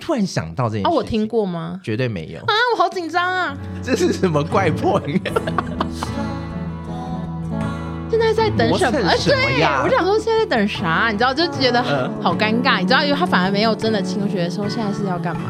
[0.00, 0.88] 突然想到这件事。
[0.88, 1.78] 啊，我听过吗？
[1.82, 2.54] 绝对没有啊！
[2.74, 3.56] 我好紧张啊！
[3.82, 5.00] 这是什么怪破？
[8.10, 8.98] 现在在等什么？
[9.24, 11.10] 对，我想说现在在等啥？
[11.12, 11.80] 你知道，就觉得
[12.20, 12.80] 好尴尬。
[12.80, 15.42] 你知道，因为他反而没有真的亲，我觉得说现在是要干嘛？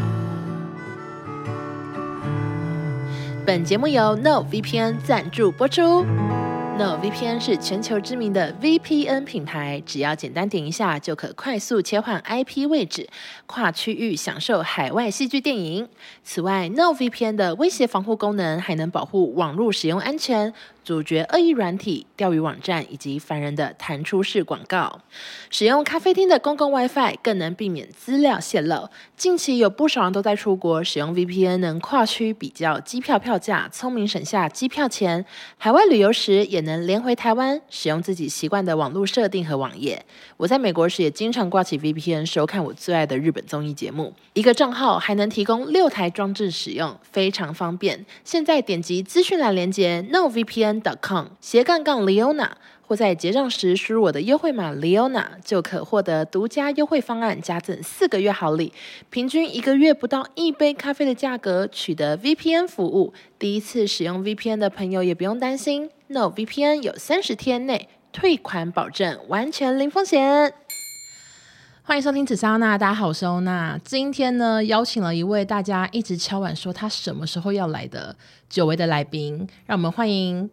[3.47, 6.05] 本节目由 No VPN 赞助播出。
[6.81, 13.07] No VPN 是全球知名的 VPN 品牌，只要简单点一下，就可快速切换 IP 位置，
[13.45, 15.87] 跨区域享受海外戏剧电影。
[16.25, 20.55] 此外，No VPN 的威胁防护功能还能保护网络使用安全。
[20.85, 25.01] 阻绝恶意软体、钓鱼网站以及烦人的弹出式广告。
[25.51, 28.89] 使用咖啡厅的公共 WiFi 更能避免资料泄漏。
[29.17, 35.25] 近期有不少人都在出国，使用 VPN 能跨区比较机票票价，聪明省下机票钱。
[35.59, 40.05] 海外旅游时也能连回台湾，使用自己习惯的网络设定和网页。
[40.41, 44.15] 我在美国时也经常挂起 VPN 收看我最爱的日本综艺节目。
[44.33, 48.07] 一个账号还能提供六台装置使用，非常方便。
[48.25, 50.81] 现在点击资讯栏连接 NoVPN。
[51.03, 52.53] com 斜杠杠 Leona，
[52.87, 58.73] 或在结账时输入我的优惠码 Leona，就可获得独家优惠方案，加赠四个月好礼，
[59.11, 63.13] 平均一个月不到一杯咖啡的价格取得 VPN 服务。
[63.39, 70.53] 第一次使用 VPN 的朋友也不用担心，No VPN 有三十天内退款保证，完全零风险。
[71.83, 73.79] 欢迎收听紫砂欧娜，大家好，我是欧娜。
[73.85, 78.15] 今天呢，邀请了一位大家一直敲碗说他什么时候要来的
[78.49, 80.51] 久违的来宾，让我们欢迎。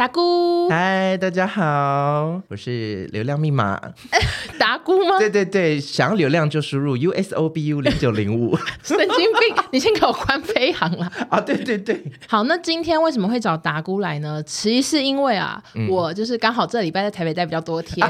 [0.00, 3.78] 达姑，嗨，大家好，我是流量密码。
[4.58, 5.18] 达姑吗？
[5.18, 8.56] 对对对，想要流量就输入 U S O B U 零九零五。
[8.82, 11.38] 神经病， 你先给我关飞航了啊！
[11.38, 14.42] 对对对，好，那今天为什么会找达姑来呢？
[14.44, 18.08] 其实是因为啊，嗯、我就是刚好这礼拜在台北待比较多天，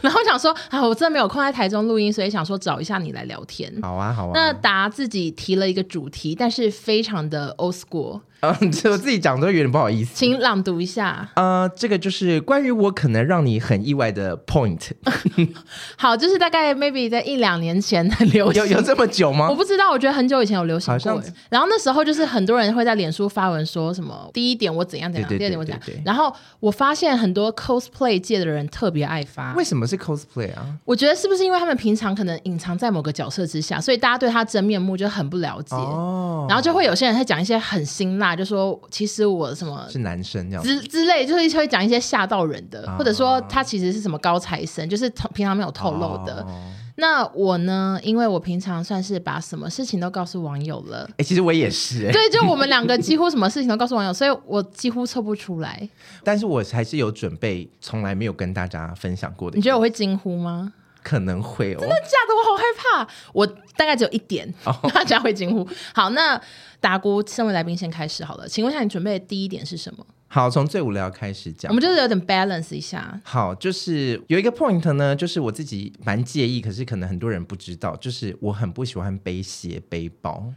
[0.00, 3.68] 然后想说啊，我真的没有空在台中录音，所以想说找一下你来聊天。
[3.82, 4.30] 好啊，好啊。
[4.32, 8.20] 那达自己提了一个主题，但是非常的 old school。
[8.42, 8.50] 嗯，
[8.90, 11.28] 我自己讲都有点不好意思，请朗读一下。
[11.36, 14.90] 呃，这个就是关于我可能让你很意外的 point。
[15.96, 19.48] 好，就是大概 maybe 在一两年前很流行，有有这么久吗？
[19.48, 20.98] 我不知道，我觉得很久以前有流行过。
[20.98, 25.80] 像然后那时候就是很多人会在脸书发文说什么，第一点我怎样怎样，第二点我怎样。
[26.04, 29.54] 然后我发现很多 cosplay 界的人特别爱发。
[29.54, 30.66] 为什么是 cosplay 啊？
[30.84, 35.76] 我觉得是不是因为他们平常可能隐藏在某个角色之下，所以大家对他真面目就很不了解。
[35.76, 36.44] 哦。
[36.48, 38.31] 然后就会有些人会讲一些很辛辣。
[38.34, 46.42] 就说其实我什么是男生这样之之类，就是会讲一些吓到人的，哦、或者说他其实是什么高材生，就是平常没有透露的。
[46.42, 47.98] 哦、那我呢？
[48.02, 51.04] 因为我平常算是把什么事情都告诉网友了。
[51.12, 52.12] 哎、欸，其实我也是、欸。
[52.12, 55.88] 对，就我们两个几乎什么事情都告诉网友，所以我几乎测不出来。
[56.22, 59.56] 但是我还是有准备，从来没有跟大家分享过的。
[59.56, 60.72] 你觉得我会惊呼吗？
[61.02, 61.80] 可能会哦。
[61.80, 62.34] 真的假的？
[62.34, 63.08] 我好害怕。
[63.32, 63.46] 我
[63.76, 65.68] 大概只有一点，哦、 大家会惊呼。
[65.94, 66.40] 好，那。
[66.82, 70.04] 达姑，身为来宾先开始好了，请问一下，你准备的第一点是什么？
[70.26, 73.20] 好，从最无聊开始讲，我们就是有点 balance 一下。
[73.22, 80.52] 好，就是有一个 point 呢，就是我自己蛮介意，可是可能很多人不知道，就是我很不喜欢背斜背包。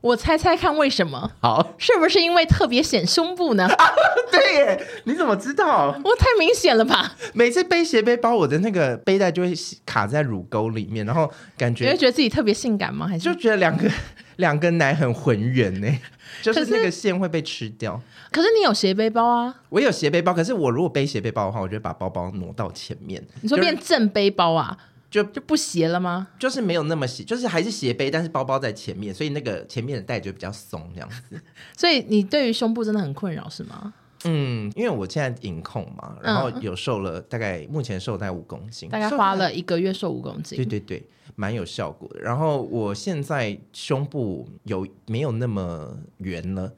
[0.00, 1.30] 我猜猜看为什么？
[1.40, 3.68] 好，是不是因为特别显胸部呢？
[4.30, 5.88] 对耶，你怎么知道？
[6.04, 7.16] 我太明显了吧？
[7.34, 9.52] 每次背斜背包，我的那个背带就会
[9.84, 13.06] 卡在乳沟里面，然后感觉你会觉得自己特别性感吗？
[13.08, 13.90] 还是就觉得两个？
[14.36, 15.88] 两根奶很浑圆呢，
[16.42, 17.98] 就是那个线会被吃掉。
[18.30, 19.54] 可是你有斜背包啊？
[19.70, 23.26] 我有斜背包，可是我如果背斜背包的话，我就会把包包挪到前面。
[23.40, 24.76] 你说变正背包啊？
[24.78, 26.28] 就就就不斜了吗？
[26.38, 31.40] 就是没有那么斜，就是还是斜背，但是包包在前面，所以那个前面的带就比较松这样子。
[31.76, 33.94] 所以你对于胸部真的很困扰是吗？
[34.24, 40.56] 嗯，因为我现在隐控嘛，然后有瘦了，大概目前瘦大概五公斤，大概花了一个月瘦五公斤。
[40.56, 41.02] 对对对。
[41.34, 46.72] 蛮有效果的，然后我现在胸部有没有那么圆了？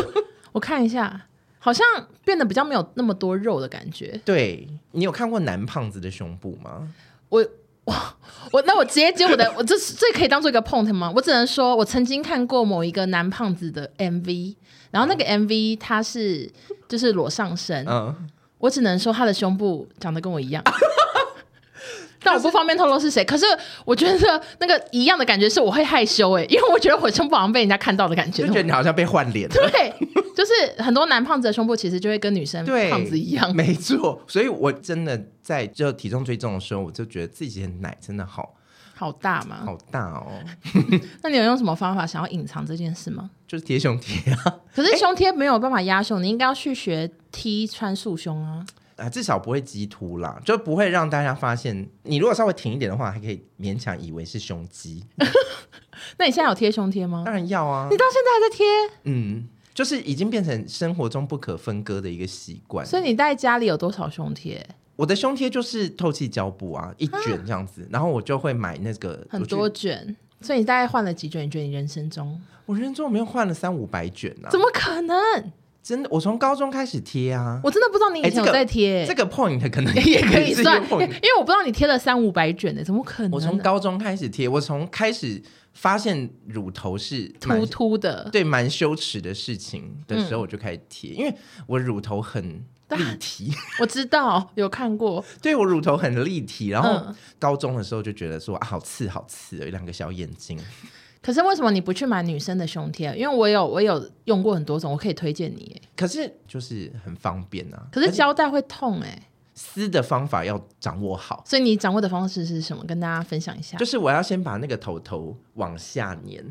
[0.52, 1.28] 我看一下，
[1.58, 1.86] 好像
[2.22, 4.20] 变得比较没有那么多肉的感觉。
[4.22, 6.92] 对，你有看过男胖子的胸部吗？
[7.30, 7.42] 我
[7.84, 7.94] 我
[8.52, 11.12] 我那我直接接我的，我这这可以当做一个 point 吗？
[11.14, 14.54] 我只能说我曾经看过某一个男胖子的 MV，
[14.90, 16.50] 然后那个 MV 他是
[16.88, 18.14] 就是裸上身，嗯，
[18.58, 20.62] 我只能说他的胸部长得跟我一样。
[22.22, 23.44] 但我不方便透露是谁，可是
[23.84, 29.48] 我觉得那个一样的感觉是我会害羞哎，因为我觉得我胸部好像被人家看到的感觉，就觉得你好像被换脸。
[29.48, 29.92] 对，
[30.36, 34.20] 就是很多男胖子的胸部其实就会跟女生胖子一样，没错。
[34.26, 38.54] 所以我真的在就体重最重的时候，我就觉得自己的奶真的好
[38.94, 40.26] 好大嘛，好大哦。
[41.22, 43.30] 那你有用什么方法想要隐藏这件事吗？
[43.48, 44.60] 就是贴胸贴啊。
[44.74, 48.64] 可是胸贴没有办法压胸，欸、你应该要去学踢穿束胸啊。
[48.96, 51.88] 啊，至少不会激凸啦，就不会让大家发现。
[52.02, 55.04] 你如果稍微挺一点的话，还可以勉强以为是胸肌。
[56.18, 57.22] 那你现在有贴胸贴吗？
[57.24, 57.88] 当然要啊！
[57.90, 58.66] 你到现在还在贴？
[59.04, 62.84] 嗯，就是已经变成生活中不可分割的一个习惯。
[62.84, 64.64] 所以你在家里有多少胸贴？
[64.96, 70.16] 我的胸贴就是透气胶布啊，一卷这样子，然后我就会买那个很多卷。
[70.40, 71.46] 所以你大概换了几卷？
[71.46, 72.40] 你觉得你人生中？
[72.66, 74.50] 我人生中没有换了三五百卷啊？
[74.50, 75.16] 怎么可能？
[75.82, 77.60] 真的，我从高中开始贴啊！
[77.64, 79.22] 我真的不知道你以前有在贴、欸这个。
[79.22, 83.32] 这个 point 可能也 可以算，因为我不知道你贴了三五百卷的，怎么可能？
[83.32, 85.42] 我从高中开始贴，我从开始
[85.72, 91.34] 发现乳头是突突的，对，蛮羞耻的事情的时候，我就开始贴，嗯、因为
[91.66, 93.52] 我乳头很立体。
[93.80, 95.24] 我知道，有看过。
[95.40, 100.56] 对，我乳头很立体，然后高中的时候就觉得说啊，好刺，好刺，有两个小眼睛。
[101.22, 103.16] 可是为什么你不去买女生的胸贴？
[103.16, 105.80] 因为我有我有用过很多种，我可以推荐你。
[105.96, 107.86] 可是就是很方便啊。
[107.92, 109.28] 可是胶带会痛哎。
[109.54, 111.44] 撕的方法要掌握好。
[111.46, 112.82] 所以你掌握的方式是什么？
[112.84, 113.76] 跟大家分享一下。
[113.76, 116.42] 就是我要先把那个头头往下粘，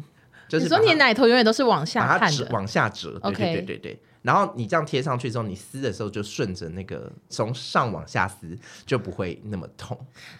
[0.48, 3.20] 就是说你奶头永远都是往下看的，往下折。
[3.24, 4.00] 对对对对对。
[4.22, 9.98] 然后你这样贴上去之后，你撕的时候就顺着那个从上往下撕，就不会那么痛。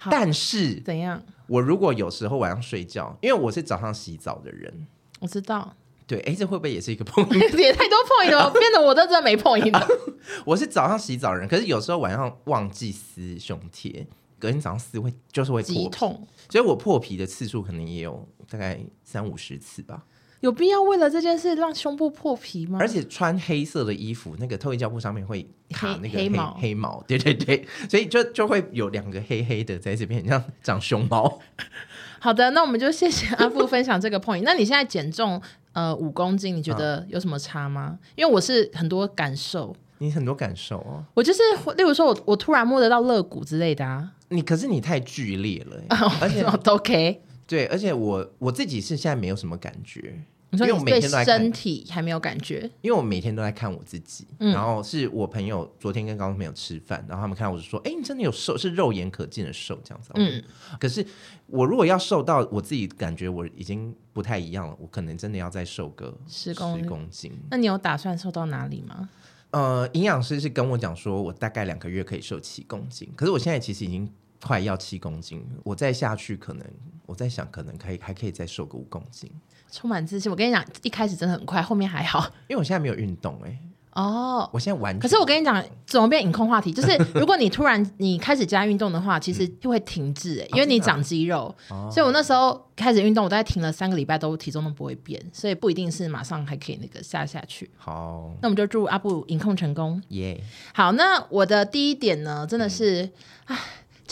[0.10, 1.22] 但是怎样？
[1.48, 4.88] 我如果有时候晚上睡觉，因为我是早上洗澡的人，
[5.20, 5.76] 我知道。
[6.08, 7.32] 对，哎，这会不会也是一个 point？
[7.58, 9.72] 也太多 point 了， 变得我都真的没 point。
[10.46, 14.06] 我是早上洗澡的人，可是有时候晚上忘记撕胸贴，
[14.38, 20.04] 隔天早上撕会就是会破痛，所以我破皮的次数可能也有大概三五十次吧。
[20.42, 22.78] 有必要为了这件事让胸部破皮吗？
[22.82, 31.40] 而且穿黑色的衣服，那个透气胶布上面会卡那个黑，黑毛，黑毛，对对对，所以就就会有两个黑黑的在这边，像长熊猫。
[32.20, 34.42] 好的，那我们就谢谢阿布分享这个 point。
[34.44, 35.42] 那你现在减重
[35.74, 37.98] 呃五公斤，你觉得有什么差吗？
[38.16, 41.04] 因为我是很多感受，你很多感受哦。
[41.14, 41.40] 我就是，
[41.78, 44.12] 例如说我我突然摸得到肋骨之类的啊。
[44.30, 45.84] 你可是你太剧烈了，
[46.22, 47.22] 而且都 OK。
[47.48, 60.44] 对，而且我我自己是现在没有什么感觉，你说你对身体还没有感觉，因为我每天都在看我自己，嗯、然后是我朋友昨天跟高中朋友吃饭，然后他们看到我就说：“哎、欸，你真的有瘦，是肉眼可见的瘦这样子。”嗯，
[60.80, 61.06] 可是
[61.48, 67.32] 我如果要瘦到我自己感觉我已经不太一样了，我可能真的要再瘦个十公十公斤。
[67.50, 69.10] 那你有打算瘦到哪里吗？
[69.52, 74.10] 呃，营养师是跟我讲说，我大概两个月可以瘦七公斤，可是我现在其实已经。
[74.42, 76.66] 快要七公斤，我再下去可能，
[77.06, 79.32] 我在想可能可以还可以再瘦个五公斤，
[79.72, 80.32] 充满自信。
[80.32, 83.60] 我跟你讲，一开始真的很快，后面还好，因为我现在没有运动哎、欸。
[83.94, 85.02] 哦，我现在完全。
[85.02, 86.72] 可是我跟你讲，怎么变隐控话题？
[86.72, 91.54] 就是 如果你突然你开始加运动的话，其实就会停滞哎、欸，因为你长肌肉。
[91.70, 97.70] 哦、所以我那时候开始运动，我大概停了三个礼拜，都体重都不会变，所以不一定是马上还可以那个下下去。
[97.76, 100.02] 好，那我们就祝阿布隐控成功。
[100.08, 100.42] 耶。
[100.74, 103.10] 好，那我的第一点呢，真的是
[103.46, 103.60] 唉。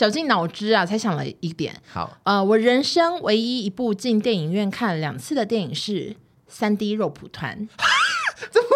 [0.00, 1.74] 嗯绞尽脑汁啊，才想了一点。
[1.92, 5.92] 好，呃，我人生唯一一部进电影院看两次的电影是
[6.48, 7.68] 《三 D 肉蒲团》。
[8.50, 8.68] 怎么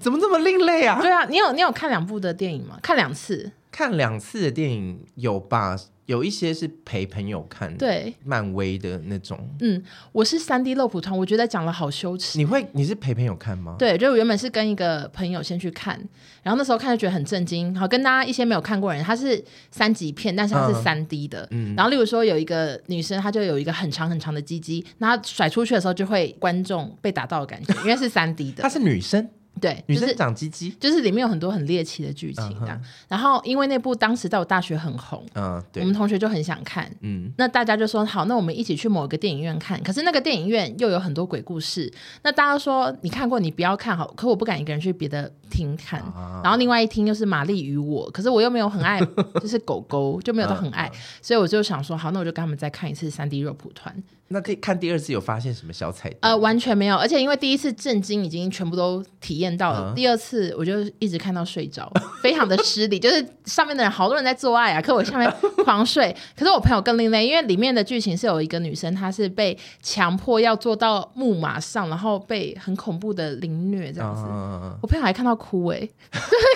[0.00, 1.00] 怎么这么另类啊？
[1.00, 2.80] 对啊，你有你有看两部的电影吗？
[2.82, 3.52] 看两次？
[3.70, 5.78] 看两次的电影有吧？
[6.06, 9.38] 有一些是陪朋友看，对，漫威的那种。
[9.60, 12.36] 嗯，我是三 D 肉蒲团，我觉得讲了好羞耻。
[12.38, 13.76] 你会你是陪朋友看吗？
[13.78, 15.96] 对，就我原本是跟一个朋友先去看，
[16.42, 17.74] 然后那时候看就觉得很震惊。
[17.74, 21.46] 好，跟大家一些没有看过人，它是三级片，但是它是三 D 的。
[21.52, 28.62] 嗯，然后例如说有一个女生，她就有一个很长很长的鸡鸡，那她甩出去的时候就会观众被打到的感觉，因为是三 D 的。
[28.62, 29.30] 她是女生。
[29.62, 32.78] 对，女生长鸡鸡，就是里面有很多很猎奇的剧情这样。
[33.06, 39.80] 然后因为那部当时在我大学很红，嗯，对，我们同学就很想看，嗯，那大家就说好，那我们一起去某个电影院看。
[39.84, 41.88] 可是那个电影院又有很多鬼故事，
[42.24, 44.12] 那大家说你看过，你不要看好。
[44.16, 46.02] 可我不敢一个人去别的厅看。
[46.42, 49.00] 然后另外一厅又是玛丽与我，可是我又没有很爱，
[49.40, 50.90] 就是狗狗就没有都很爱，
[51.20, 53.94] 所以我就想说好，那我就跟他们再看一次三 D 肉蒲团。
[54.32, 56.18] 那可以看第二次有发现什么小彩蛋？
[56.22, 62.98] 呃，完全没有，而且因为第一次震惊已经全部都体验到了，嗯、第二次我就一直看到睡着，非常的失礼。
[62.98, 65.30] 就是上面的人好多人在做爱啊，可我下面
[65.62, 66.16] 狂睡。
[66.34, 74.22] 可是我朋友更另类，因为里面的剧情是有一个女生，她是被强迫要坐到木马上，然后被很恐怖的凌虐这样子。
[74.26, 75.86] 嗯、我朋友还看到哭哎、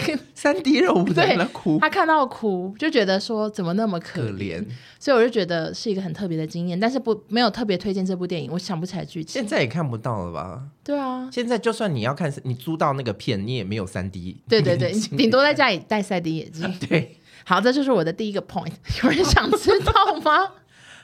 [0.06, 4.64] 欸， 三 D 肉舞 在那哭，他看到哭就觉得说怎么那么可怜，可怜
[4.98, 7.65] 所以我就觉得是一个很特别的经验，但是不没有特。
[7.66, 9.32] 特别推荐这部电影，我想不起来剧情。
[9.32, 10.62] 现在也看不到了吧？
[10.84, 14.40] 对啊，现在就算你要看，你租到那个片，你也没有三 D。
[14.48, 16.72] 对对 对，顶多在家里戴三 D 眼镜。
[16.88, 18.70] 对，好，这就是我的第一个 point。
[19.02, 19.92] 有人想知道
[20.22, 20.52] 吗？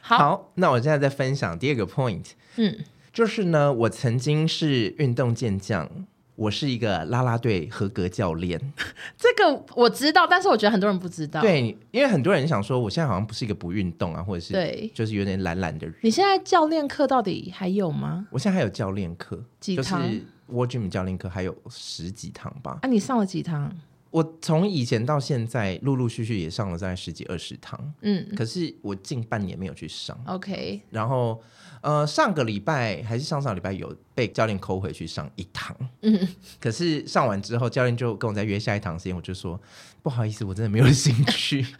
[0.02, 2.26] 好，好，那我现在再分享第二个 point。
[2.54, 2.78] 嗯，
[3.12, 5.90] 就是呢，我曾经是运动健将，
[6.34, 8.58] 我是一个啦啦队合格教练，
[9.18, 11.42] 这个我知道，但是我觉得很多人不知道。
[11.42, 15.94] 对，因为很多人想说，我现在好像不是一个不运动啊，或者是对，就是有点懒懒的人。
[16.00, 18.26] 你现在教练课到底还有吗？
[18.30, 20.02] 我现在还有教练课，几堂？
[20.02, 22.78] 就是 War Gym 教练课还有十几堂吧。
[22.80, 23.70] 啊，你上了几堂？
[24.10, 27.92] 我从以前到现在，陆陆续续也上了大概十几二十堂。
[28.00, 30.18] 嗯，可是我近半年没有去上。
[30.26, 31.42] OK，然后。
[31.82, 39.60] 呃，上个礼拜还是上上礼拜有被教练扣回去上一堂，嗯， 可是上完之后，教练就跟我再约下一堂时间，我就说
[40.00, 41.66] 不好意思，我真的没有兴趣。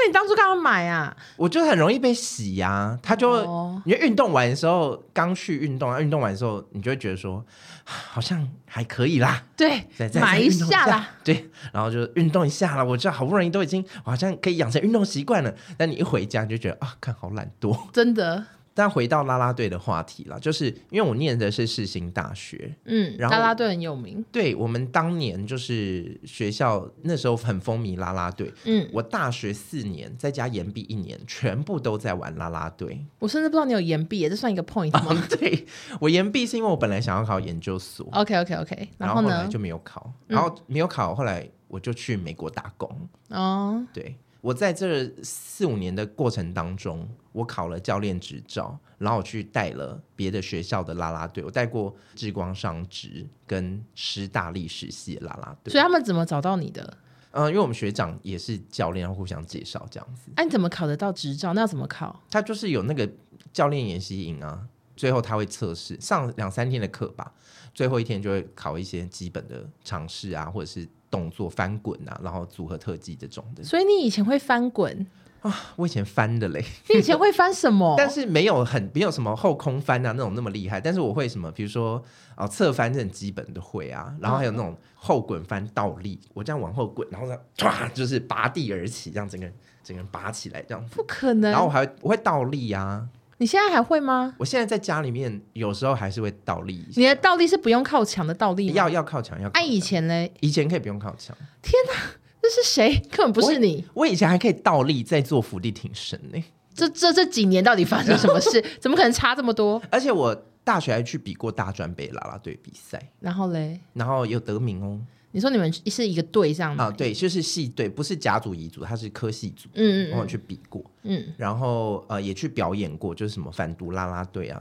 [0.00, 1.16] 那你当初干嘛买啊？
[1.36, 7.44] 我就很容易被洗呀、啊，他就、哦、因为运动完的时候刚去运动啊，运动完的时候你就会觉得说
[7.84, 18.46] 好像还可以啦，对，再再买一下啦，对，然后就运动一下啦，我就好不容易都已经好像可以养成运动习惯了，但你一回家你就觉得啊，看好懒惰，真的。
[18.78, 24.24] 但回到啦啦队的话题了，就是因为我念的是世新大学，嗯，然后啦啦队很有名。
[24.30, 33.04] 对，我们当年就是学校那时候很风靡啦啦队，嗯，我大学四年再加延毕一年，全部都在玩啦啦队。
[33.18, 35.06] 我甚至不知道你有延毕，这算一个 point 吗？
[35.10, 35.66] 嗯、对，
[36.00, 42.88] 我延毕是因为我本来想要考研究所，OK OK OK，然后呢，然后后来就没有考，然后没有考，后来我就去美国打工。
[43.30, 44.14] 哦、嗯，对。
[44.40, 47.06] 我在这四五年的过程当中，
[47.38, 55.70] 我考了教练执照，然后我去带了别的学校的啦啦队，我带过志光商职跟师大历史系的啦啦队。
[55.70, 56.82] 所以他们怎么找到你的？
[57.30, 60.32] 嗯、呃，因为我们学长也是教练，然后互相介绍这样子。
[60.34, 61.52] 哎、啊，你怎么考得到执照？
[61.54, 62.20] 那要怎么考？
[62.30, 63.08] 他就是有那个
[63.52, 64.66] 教练演习营啊，
[64.96, 67.32] 最后他会测试，上两三天的课吧，
[67.72, 70.88] 最后一天就会考一些基本的尝试啊，或者是。
[71.10, 73.64] 动作翻滚啊，然后组合特技这种的。
[73.64, 75.06] 所以你以前会翻滚
[75.42, 75.54] 啊？
[75.76, 76.64] 我以前翻的嘞。
[76.88, 77.94] 你以前会翻什么？
[77.98, 80.80] 但是没有很没有什么后空翻啊那种那么厉害。
[80.80, 81.50] 但是我会什么？
[81.52, 82.02] 比如说
[82.34, 84.14] 啊，侧翻这种基本的会啊。
[84.20, 90.84] 然后还有那种后滚翻倒立，我这样往后滚，然后呢，唰，就是拔地而起，这样整个人整个人拔起来这样。
[90.90, 91.50] 不可能。
[91.50, 93.08] 然后我还会我会倒立啊。
[93.40, 94.34] 你现在还会吗？
[94.36, 97.00] 我现在在家里面有时候还是会倒立一下。
[97.00, 98.74] 你的倒立是不用靠墙的倒立吗？
[98.74, 99.48] 要要靠墙要。
[99.50, 100.32] 哎、啊，以前嘞？
[100.40, 101.36] 以前可以不用靠墙。
[101.62, 102.17] 天哪，
[102.48, 102.98] 这是谁？
[103.10, 104.02] 根本不是你我。
[104.02, 106.42] 我以前还可以倒立在做伏地挺身呢。
[106.74, 108.64] 这这这几年到底发生什么事？
[108.80, 109.82] 怎么可能差这么多？
[109.90, 113.00] 而且我大学还去比过大专杯啦啦队比赛。
[113.20, 113.80] 然后嘞？
[113.94, 115.00] 然后有得名哦。
[115.30, 116.84] 你说你们是一个队这样吗？
[116.84, 119.68] 啊，对，就是系队，不是甲组乙组，它是科系组。
[119.74, 124.60] 嗯嗯，我去比过，嗯，然后呃也去表演过，就是什么反毒啦啦队啊。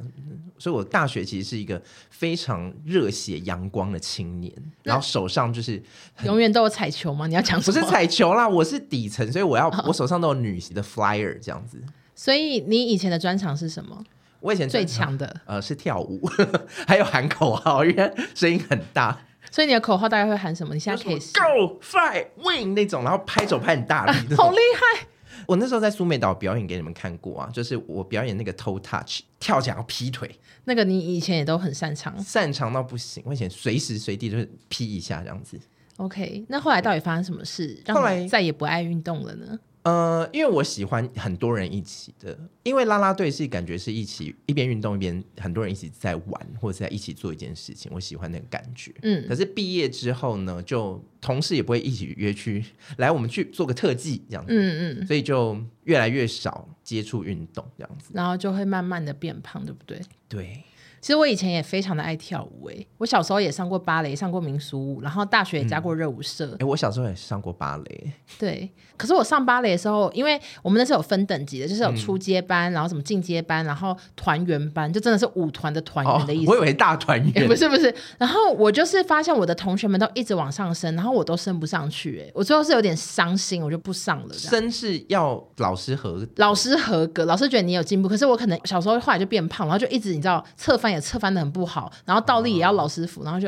[0.58, 5.82] 所以我大学其实是一个非常热血阳光的青年，然后手上就是
[6.26, 7.28] 永远都有彩球吗？
[7.28, 7.80] 你要讲什么？
[7.80, 11.82] 不是彩球啦，我是底层，所以我要我手上都有女性的 flyer 这样子。
[12.14, 14.04] 所以你以前的专长是什么？
[14.40, 16.22] 我以前最强的呃是跳舞，
[16.86, 19.18] 还有喊口号，因为声音很大。
[19.58, 20.76] 所以你的口号大概会喊什么？
[20.76, 25.08] 你现在可以 Go Fight Win 那种，然后拍手拍很大力， 啊，好厉害！
[25.48, 30.30] 我那时候在苏梅岛表演给你们看过啊，就是我表演那个 toe touch 跳起来要劈腿，
[30.66, 35.60] 那个你以前也都很擅长，擅长到不行，我以前随时随地就是劈一下这样子。
[35.96, 39.58] OK，那后来到底发生什么事，让你再也不爱运动了呢？
[39.84, 48.94] 呃，因为我喜欢很多人一起的，因为啦啦队是感觉是一起一边运动一边很多人一起在玩，或者在一起做一件事情，我喜欢那个感觉。
[49.04, 52.66] 嗯，可是毕业之后呢，就同事也不会一起约去
[52.98, 54.52] 来我们去做个特技这样子。
[54.54, 60.02] 嗯嗯，所以就越来越少接触运动这样子，然后就会慢慢的变胖，对不对？
[60.28, 60.64] 对。
[61.00, 66.52] 其实我以前也非常的爱跳舞诶，我小时候也上过芭蕾，上过民俗舞，然后大学也加过热舞社。
[66.54, 68.12] 哎、嗯，我小时候也上过芭蕾。
[68.40, 76.52] 对，可是我上芭蕾的时候，因为我们那时候有分等级的，就是有初阶班，嗯、然后什么进阶班，然后团员班，就真的是舞团的团员的意思。
[76.52, 77.94] 哦、我以为大团员， 不是不是。
[78.18, 84.34] 然后我就是发现我的同学们都一直往上升，然后我都升不上去，哎，我最后是有点伤心，我就不上了。
[84.34, 91.68] 升是要老师合老师合格，老师觉得你有进步，可是我可能小时候后来就变胖，然后就一直你知道侧翻也侧翻的很不好。
[91.68, 93.48] 好，然后倒立也要老师傅，然后就，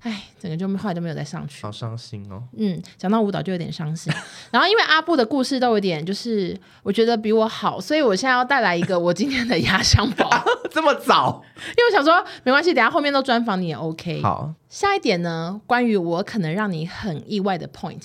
[0.00, 2.42] 哎，整个就后来就没有再上去，好伤心哦。
[2.58, 4.12] 嗯，讲到舞蹈就有点伤心。
[4.50, 10.28] 然后因为阿布的故事都有点，就是我觉得比我好，所以我现在要带来一个我今天的压箱宝。
[10.70, 11.42] 这么早？
[11.56, 14.20] 因为我想说没关系，等下后面都专访你也 OK。
[14.20, 18.02] 好，下一点呢，关于我可能让你很意外的 point，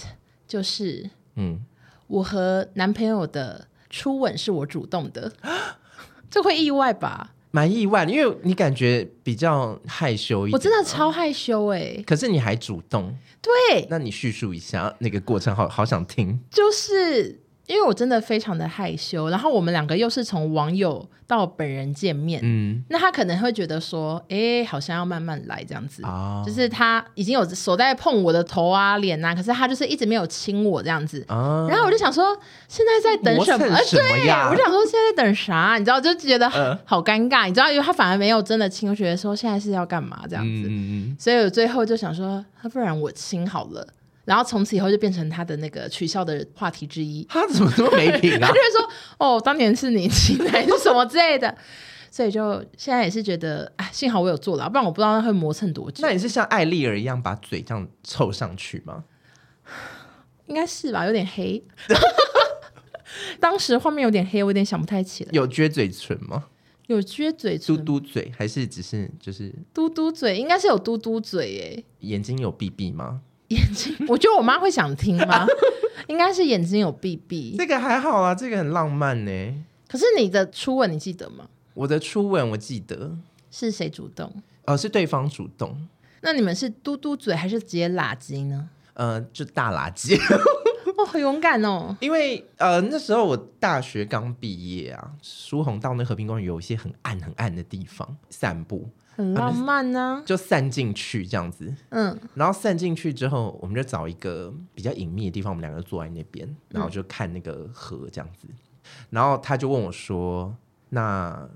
[0.47, 1.65] 就是，嗯，
[2.05, 5.33] 我和男朋友的初吻是我主动的，
[6.29, 7.31] 这会意外吧？
[7.57, 12.03] 蛮意外，因为你感觉比较害羞一点，我真的超害羞哎、欸。
[12.05, 13.11] 可是你还主动，
[13.41, 16.39] 对，那你叙述一下那个过程好，好好想听。
[16.51, 32.25] 就是因为我真的非常的害羞，然后我们两个又是从网友到本人见面，嗯，那他可能会觉得说，哎，好像要慢慢来这样子，哦，就是他已经有手在碰我的头啊、脸啊，可是他就是一直没有亲我这样子，哦，然后我就想说，
[32.69, 33.67] 现在在等什么？
[33.67, 35.75] 对，我就想说现在在等啥？
[35.77, 36.49] 你知道，就觉得
[36.85, 43.85] 好尴尬，呃，你知道，因为他反而没有真的亲，我觉得说现在是要干嘛这样子，嗯，所以我最后就想说，那不然我亲好了。
[44.27, 47.25] 然后从此以后就变成他的那个取笑的话题之一。
[47.29, 48.43] 他怎么这么没品啊？
[48.45, 51.57] 他就会说：“哦，当年是你请来是什么之类的。
[52.11, 56.01] ”所以就现在也是觉得，哎，幸好我有做了，不然我不知道他会磨蹭多久。
[56.01, 59.05] 那你是像艾丽儿一样把嘴这样凑上去吗？
[60.47, 61.63] 应该是吧，有点黑。
[63.39, 65.29] 当时画面有点黑，我有点想不太起来。
[65.31, 66.47] 有撅嘴唇吗？
[66.87, 70.37] 有撅嘴唇，嘟嘟嘴，还是只是就是嘟嘟嘴？
[70.37, 71.85] 应该是有嘟嘟嘴诶。
[71.99, 73.21] 眼睛有闭闭吗？
[73.49, 75.45] 眼睛， 我觉得我妈会想听吗？
[76.07, 77.55] 应该是眼睛有闭闭。
[77.57, 79.63] 这个还好啊，这个很浪漫呢。
[79.87, 81.47] 可是你的初吻你记得吗？
[81.73, 83.17] 我的初吻我记得。
[83.51, 84.31] 是谁主动？
[84.65, 85.87] 呃，是对方主动。
[86.21, 88.69] 那你们是嘟嘟嘴还是直接拉鸡呢？
[88.93, 90.17] 呃，就大喇鸡。
[90.97, 91.95] 哦，好勇敢哦。
[91.99, 98.89] 因为呃那时候我大学刚毕业啊，苏红到那和平公园有一些很暗很暗的地方散步。
[99.17, 108.47] 很浪漫呢、啊，就散进去这样子，嗯，然后散进去之后，我们就找一个比较隐秘的地方，我们两个坐在那边，然后就看那个河这样子，
[109.09, 110.55] 然后他就问我说
[110.89, 111.49] ：“那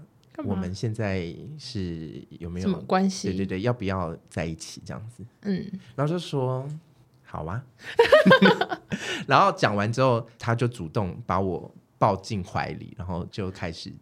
[0.43, 3.27] 我们现在是有没有什么关系？
[3.27, 5.63] 对对对，要不要在一起这样子？”嗯，
[5.95, 6.67] 然后就说
[7.23, 7.63] ：“好啊。
[9.27, 13.93] ”然后讲完之后，他就主动把我抱进怀里，然后就开始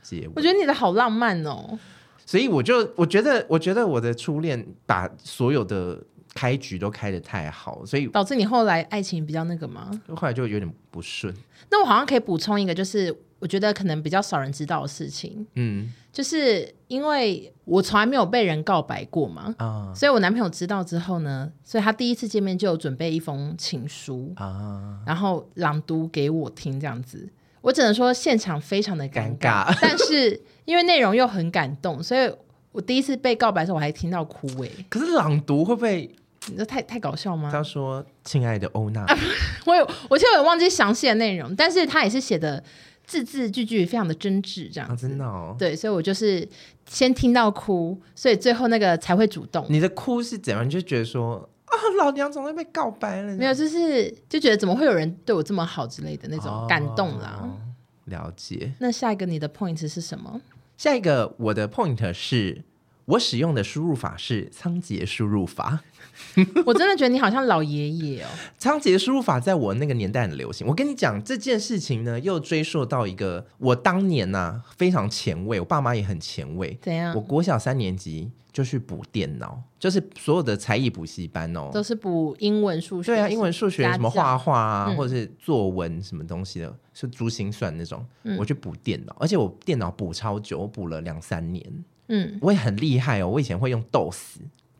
[0.00, 0.32] 接吻。
[0.36, 1.76] 我觉得你的好浪漫哦。
[2.26, 6.02] 所以我就我觉得，我觉得我的初恋把所有的
[6.34, 9.90] 开局都开的太好，所以导致你后来爱情比较那个吗？
[10.16, 11.34] 后来就有点不顺。
[11.70, 27.28] 那我好像可以补充一个，就是我觉得可能比较少人知道的事情，嗯，就是因为我从来没有被人告白过嘛，啊，所以我男朋友知道之后呢，所以他第一次见面就有准备一封情书啊，然后朗读给我听，这样子。
[27.64, 32.30] 我只能说现场非常的尴尬，但是因为内容又很感动，所以
[32.72, 34.68] 我第一次被告白的时候我还听到哭哎。
[34.90, 36.10] 可是朗读会不会？
[36.48, 37.48] 你这太太搞笑吗？
[37.50, 39.00] 他说：“亲爱的欧娜。
[39.04, 39.18] 啊”
[39.64, 42.62] 我有，我现在有忘记详细的内容，但是他也是写的
[43.06, 45.56] 字字句句非常的真挚，这样、啊、真的哦。
[45.58, 46.46] 对，所以我就是
[46.86, 49.64] 先听到哭，所以最后那个才会主动。
[49.70, 50.66] 你的哭是怎样？
[50.66, 51.48] 你就觉得说。
[51.74, 53.34] 啊，老娘总会被告白了。
[53.34, 57.40] 没有，就是就觉得怎么会有人对我这么好之类的那种感动啦。
[57.42, 57.58] 哦、
[58.06, 58.72] 了解。
[58.78, 60.40] 那下一个你的 point 是什么？
[60.76, 62.62] 下一个我的 point 是
[63.06, 65.80] 我使用的输入法是仓颉输入法。
[66.64, 68.28] 我真的觉得你好像老爷爷哦。
[68.56, 70.66] 仓颉输入法在我那个年代很流行。
[70.66, 76.78] 我跟你讲这件事情呢，又追溯到一个我当年呐、啊、非常前卫，我爸妈也很前卫。
[76.80, 77.14] 怎样？
[77.14, 78.30] 我国小三年级。
[78.54, 83.10] 就去补电脑，就是所有的才艺补习班哦，都是补英文、数学。
[83.10, 88.06] 对啊，英文、数学什么画画啊，嗯、或者是作文什么东西的，是珠心算那种。
[88.22, 91.64] 嗯、我去补电脑，而且我电脑补超久，我补了两三年。
[92.08, 94.38] 嗯，我也很厉害哦，我以前会用豆豉。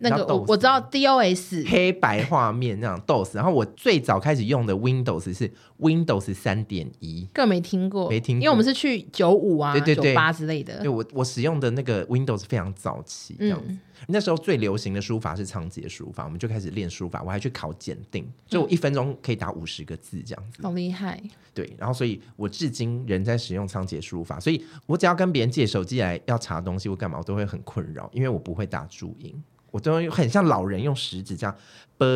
[0.09, 10.79] 那个我我知道 DOS 黑白画面那样 DOS，然后我最早开始用的 Windows 是 Windows 三点一，更没听过，没听过，因为我们是去九五啊、九八之类的。
[10.81, 13.59] 对，我我使用的那个 Windows 非常早期，这样。
[13.59, 13.64] 子。
[13.69, 21.23] 嗯、那时候最流行的书法是仓颉书法，我们就开始练书法，我还去考检定，就我一分钟可以打五十个字这样子，好厉害。
[21.55, 29.33] 对，然后所以我至今仍在使用仓颉书法，所以我只要跟别人借手机来要查东西或干嘛，我都会很困扰，因为我不会打注音。
[29.74, 31.52] 我都很像老人用食指这样
[31.98, 32.06] ，b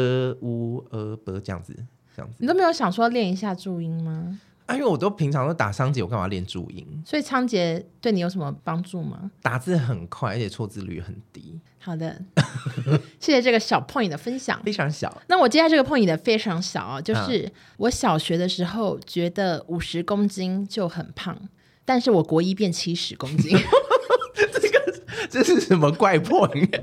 [0.41, 1.75] u e b 这样子，
[2.15, 2.37] 这样子。
[2.39, 4.39] 你都没有想说练一下注音吗？
[4.67, 6.87] 啊，因为我都平常都打仓颉，我干嘛练注音？
[7.05, 9.33] 所以仓颉对你有什么帮助吗？
[9.43, 11.59] 打字很快，而且错字率很低。
[11.81, 12.17] 好的，
[13.19, 14.63] 谢谢这个小 point 的分享。
[14.63, 15.21] 非常小。
[15.27, 21.37] 那我接下来这个 point 的非常小啊，就是我小学的时候觉得五十公斤就很胖，
[21.85, 23.59] 但是我国一变七十公斤。
[24.37, 26.81] 这个这是什么怪 point？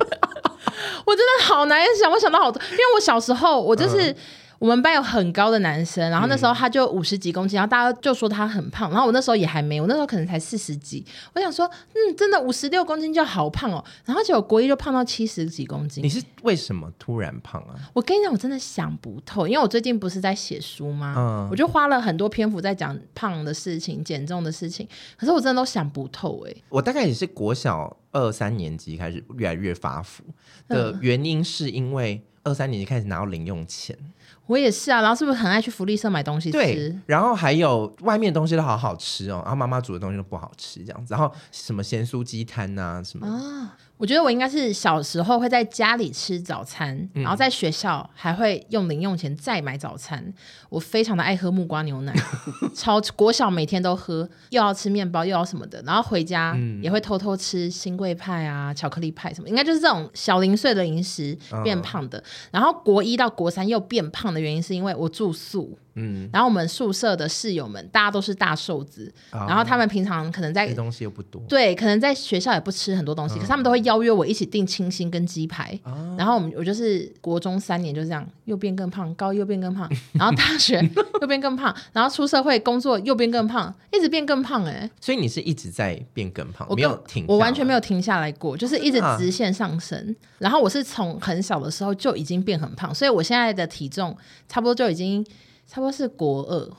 [1.06, 4.16] 我真的好难想，我想到好多，因为我小时候我就是。
[4.60, 16.04] 我们班有很高的男生，然后那时候他就五十几公斤，然后大家就说他很胖，然后我那时候也还没，我那时候可能才四十几，我想说，嗯，真的五十六公斤就好胖哦，然后结果国一就胖到七十几公斤。
[16.04, 17.76] 你是为什么突然胖啊？
[17.94, 21.14] 我跟你讲，我真的想不透，因为我最近不是在写书吗？
[21.18, 24.88] 嗯，我就花了很多篇幅在讲胖的事情、减重的事情，
[25.18, 26.54] 可是我真的都想不透哎。
[26.70, 30.24] 我大概也是国小二三年级开始越来越发福
[30.68, 32.22] 的原因，是因为。
[32.46, 33.98] 二三年级开始拿到零用钱。
[34.48, 36.58] 我也是啊，然后是不是很爱去福利社买东西吃？
[36.58, 41.14] 对，然后还有外面的东西都好好吃哦，然后妈妈煮的东西都不好吃，这样子。
[41.14, 43.78] 然后什么咸酥鸡摊啊什么啊。
[43.98, 50.34] 我觉得我应该是小时候会在家里吃早餐，嗯、然后在学校还会用零用钱再买早餐。
[50.70, 52.14] 我非常的爱喝木瓜牛奶，
[52.76, 62.18] 超国小每天都喝，又要吃面包又要什么的，然后回家也会偷偷吃新贵派啊、巧克力派什么，应该就是这种小零碎的零食变胖的。
[62.20, 65.78] 哦、然后国一到国三又变胖的原因是因为我住宿。
[65.96, 80.82] 嗯，然后我们宿舍的室友们，大家都是大瘦子，哦、然后他们平常可能在吃东西又不多，对，可能在学校也不吃很多东西，哦、可是他们都会邀约我一起订清新跟鸡排，哦、然后我们我就是国中三年就这样又变更胖，高一 又变更胖，然后大学
[81.22, 94.16] 又变更胖，然后出社会工作又变更胖，一直变更胖哎、欸，所以你是一直在变更胖，我没有停，我完全没有停下来过，就是一直直线上升，啊、然后我是从很小的时候就已经变很胖，所以我现在的体重
[94.50, 95.26] 差不多就已经。
[95.68, 96.70] 差不多是国二。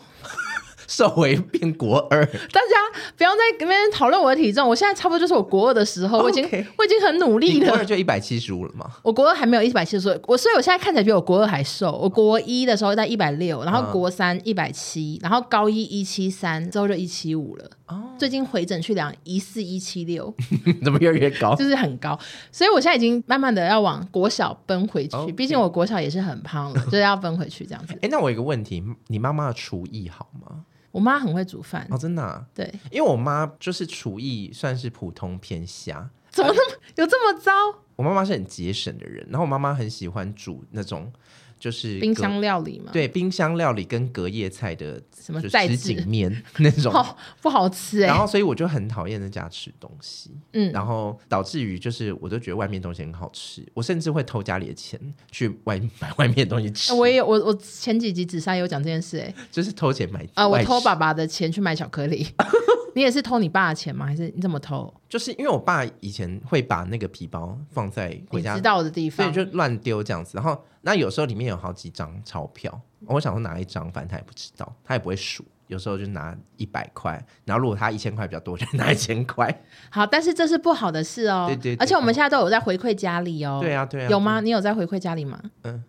[0.89, 4.69] 瘦回变国二，大家不要在那边讨论我的体重。
[4.69, 6.45] 我现在差不多就是我国二的时候，我已经
[6.79, 7.67] 我已经很努力了。
[7.71, 8.89] 国二就一百七十五了嘛？
[9.03, 11.91] 我国二还没有一百七十五，我所以我现在看起来比我国二还瘦。
[11.91, 17.69] 我国一的时候在一百六，然后国三一百七，然后高一一七三，之后就一七五了。
[17.87, 20.35] 哦，最近回诊去量一四一七六，
[20.83, 21.55] 怎么越来越高？
[21.55, 22.19] 就是很高，
[22.51, 25.33] 所以我现在已经慢慢的要往国小奔回去。
[25.33, 27.97] 毕竟我国小也是很胖了， 就是要奔回去这样子。
[28.03, 30.65] 哎，那我有一个问题，你妈妈的厨艺好吗？
[30.91, 32.45] 我妈很会煮饭哦，真的、啊。
[32.55, 37.53] 对，因为我妈就是厨艺算是普通偏下，怎么那么有这么糟？
[37.97, 41.13] 我妈妈是很节省的人，然后我妈妈很喜欢煮那种。
[41.59, 48.07] 就是冰箱料理嘛，对，冰箱料理跟隔夜菜的什么什锦面 那种，哦，不好吃哎。
[48.07, 56.93] 然后所以我就很讨厌在家吃东西，嗯，然后导致于就是我都觉得外面东西很好吃，我甚至会偷家里的钱去外买外面的东西吃。
[56.93, 62.27] 我也有，我我前几集紫砂有讲这件事哎，就是偷钱买啊，我偷爸爸的钱去买巧克力。
[62.97, 64.07] 你也是偷你爸的钱吗？
[64.07, 64.91] 还是你怎么偷？
[65.07, 70.33] 就是因为我爸以前会把那个皮包放在回家知道的地方，所以就乱丢这样子。
[70.35, 75.45] 然后那有时候里面有好几张钞票，我想说拿一张，反正他也不知道，他也不会数。
[75.67, 79.63] 有时候就拿一百块，然后如果他一千块比较多，就拿一千块。
[79.91, 81.47] 好，但是这是不好的事哦。
[81.49, 81.77] 对，对对。
[81.81, 83.59] 而且我们现在都有在回馈家里哦。
[83.61, 84.09] 对啊对啊。
[84.11, 84.41] 有吗？
[84.41, 85.41] 你有在回馈家里吗？
[85.65, 85.83] 嗯。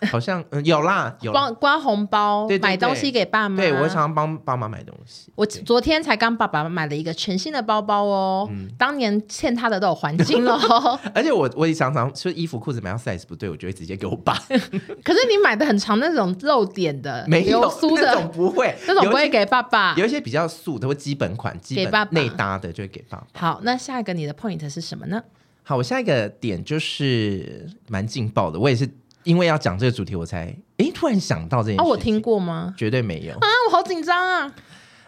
[0.10, 3.56] 好像嗯有啦，有刮刮红包，对对对，买东西给爸妈。
[3.56, 5.30] 对，我常常帮爸妈买东西。
[5.34, 10.58] 我昨天才刚爸爸买了一个全新的包包哦，嗯、当年欠他的都有还清了。
[11.14, 14.32] 而且我我也常常说衣服裤子买到 size 不对，我就会直接给我爸。
[15.04, 19.94] 可是你买的很长那种露点的，没有酥的那种不会，那种不会给爸爸。
[19.96, 23.40] 有一些比较素的或基本款，基本内搭的就会给爸爸。
[23.40, 25.22] 好，那下一个你的 point 是什么呢？
[25.62, 28.88] 好，我下一个点就是蛮劲爆的，我也是。
[29.22, 31.80] 因为要讲这个主题，我才诶突然想到这件事。
[31.80, 32.74] 哦，我听过吗？
[32.76, 33.48] 绝对没有啊！
[33.66, 34.54] 我好紧张啊。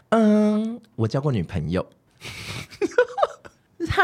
[0.08, 1.86] 嗯，我交过女朋友。
[3.90, 4.02] 哈？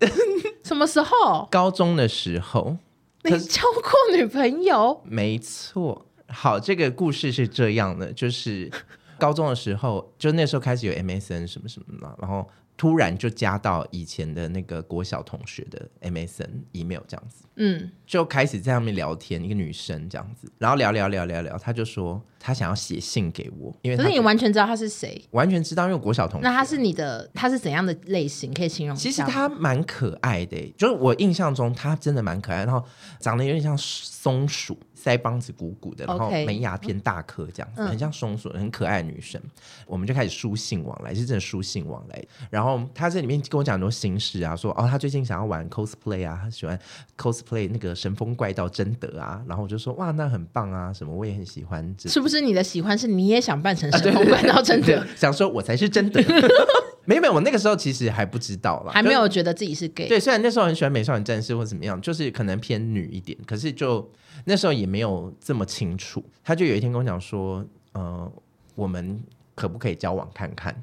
[0.62, 1.48] 什么时候？
[1.50, 2.76] 高中的时候。
[3.22, 5.00] 你交过女朋友？
[5.02, 6.04] 没错。
[6.28, 8.70] 好，这个故事是这样的，就是
[9.18, 12.46] 高中的时候，就那时候开始有 MSN 什么什么嘛，然后。
[12.76, 26.42] 突然就加到以前的那个国小同学的 MSN email 这样子，嗯，就开始在上面聊天，一个女生这样子，然后聊聊聊聊聊，她就说她想要写信给我，因为可是你完全知道她是谁，完全知道，因为国小同学。
[26.44, 28.52] 那她是你的，她是怎样的类型？
[28.52, 28.96] 可以形容？
[28.96, 32.84] 其实她蛮可爱的，就是我印象中她真的蛮可爱，然后
[33.20, 34.76] 长得有点像松鼠。
[35.04, 39.38] 腮帮子鼓鼓的，然后门牙偏大颗，这样子.很像松鼠，很可爱的女生。
[39.44, 39.50] 嗯、
[39.86, 42.24] 我们就开始书信往来，是真的书信往来。
[42.48, 46.78] 然后她在里面跟我讲很多心事啊，说哦，她最近想要玩 cosplay 啊，她喜欢
[47.18, 49.44] cosplay 那个神风怪盗贞德啊。
[49.46, 51.94] 然后我就说哇，那很棒啊，什么我也很喜欢。
[51.98, 55.06] 是不是你的喜欢是你也想扮成神风怪盗贞德？
[55.14, 56.22] 想说我才是真的。
[57.04, 60.08] 没有没有，我那个时候其实还不知道啦，还没有觉得自己是 gay。
[60.08, 64.10] 对，虽然那时候很喜欢美少女战士或怎么样，就是可能偏女一点，可是就。
[64.46, 68.30] 那时候也没有这么清楚，他就有一天跟我讲说，呃，
[68.74, 69.22] 我们
[69.54, 70.74] 可不可以交往看看？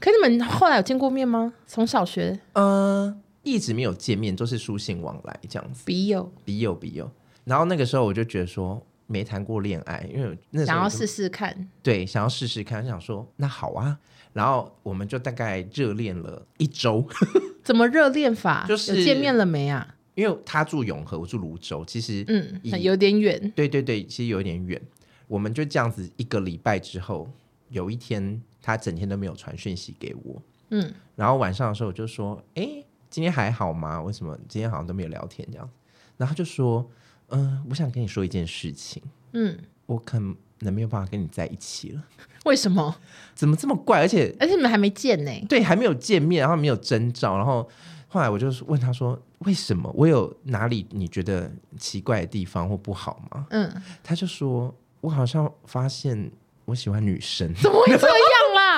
[0.00, 1.54] 可你们后来有见过面吗？
[1.64, 7.08] 从小学，呃，一直没有见面，都是书信往来这样子，笔友，笔友，笔友。
[7.44, 13.98] 然后那个时候我就觉得说，没谈过恋爱，因为那时候想要试试看，对，想要试试看，想说那好啊。
[14.32, 17.04] 然后我们就大概热恋了一周，
[17.64, 18.64] 怎么热恋法？
[18.68, 19.96] 就是见面了没啊？
[20.14, 23.52] 因为他住永和，我住泸州，其实嗯，有点远。
[23.56, 24.80] 对对对，其实有点远。
[25.26, 27.28] 我们就这样子一个礼拜之后，
[27.70, 34.00] 有一天他整天都没有传讯息给我，嗯，然后晚上的时候我就说：“哎，今天还好吗？
[34.02, 35.68] 为什么今天好像都没有聊天这样？”
[36.16, 36.88] 然后他就说
[37.28, 39.02] ：“嗯、呃，我想跟你说一件事情。
[39.32, 42.02] 嗯，我可能没有办法跟你在一起了。
[42.44, 42.96] 为什么？
[43.34, 44.00] 怎么这么怪？
[44.00, 45.30] 而且而且你们还没见呢？
[45.48, 47.68] 对，还没有见面，然后没有征兆，然后
[48.08, 49.92] 后来我就问他说：“为什么？
[49.94, 53.70] 我有哪里你觉得奇怪的地方或不好吗？”嗯，
[54.02, 56.30] 他就说：“我好像发现
[56.64, 58.16] 我喜欢女生。”怎么会这样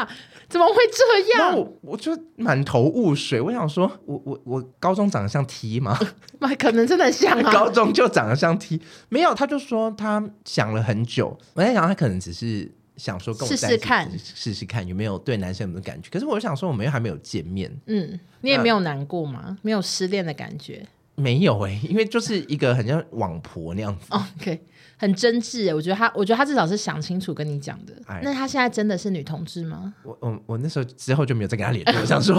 [0.00, 0.08] 啦？
[0.48, 1.56] 怎么会这样？
[1.56, 3.40] 我我就满头雾水。
[3.40, 5.98] 我想说，我我我高中长得像 T 吗？
[6.40, 7.52] 那 可能真的像啊。
[7.52, 9.34] 高中就长得像 T，没有。
[9.34, 11.38] 他就说他想了很久。
[11.54, 16.08] 我在想，他可能只是想说跟我试试看，试试看有没有对男生有没有感觉。
[16.10, 17.70] 可是我想说，我们又还没有见面。
[17.86, 19.56] 嗯，你也没有难过吗？
[19.62, 20.84] 没有失恋的感觉？
[21.14, 24.06] 没有哎、欸，因为就是一个很像网婆那样子。
[24.10, 24.64] OK。
[25.00, 27.94] 很真挚，我觉得他，我觉得他至少是想清楚跟你讲的。
[28.06, 29.94] 哎、那他现在真的是女同志吗？
[30.02, 32.36] 我我我那时候之后就没有再跟他联络，我想说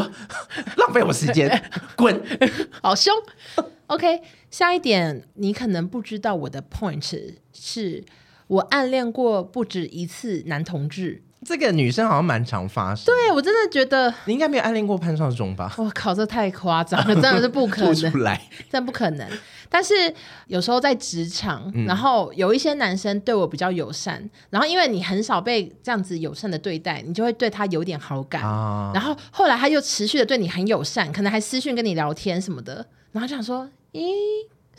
[0.77, 1.49] 浪费我时间，
[1.97, 2.21] 滚，
[2.83, 3.11] 好凶。
[3.87, 4.21] OK，
[4.51, 7.03] 下一点你可能不知道，我的 point
[7.51, 8.03] 是
[8.45, 11.23] 我暗恋过不止一次男同志。
[11.43, 13.05] 这个女生好像蛮常发生。
[13.05, 15.73] 对，我真的觉得你应该没有暗恋过潘少忠吧？
[15.79, 19.27] 我靠，这太夸张了，真的是不可能，出来，真不可能。
[19.73, 20.13] 但是
[20.47, 28.43] 有时候在职场，嗯，然后有一些男生对我比较友善，然后因为你很少被这样子友善的对待，你就会对他有点好感。
[28.43, 34.11] 啊，然后后来他又持续的对你很友善，可能还私讯跟你聊天什么的，然后就想说，咦。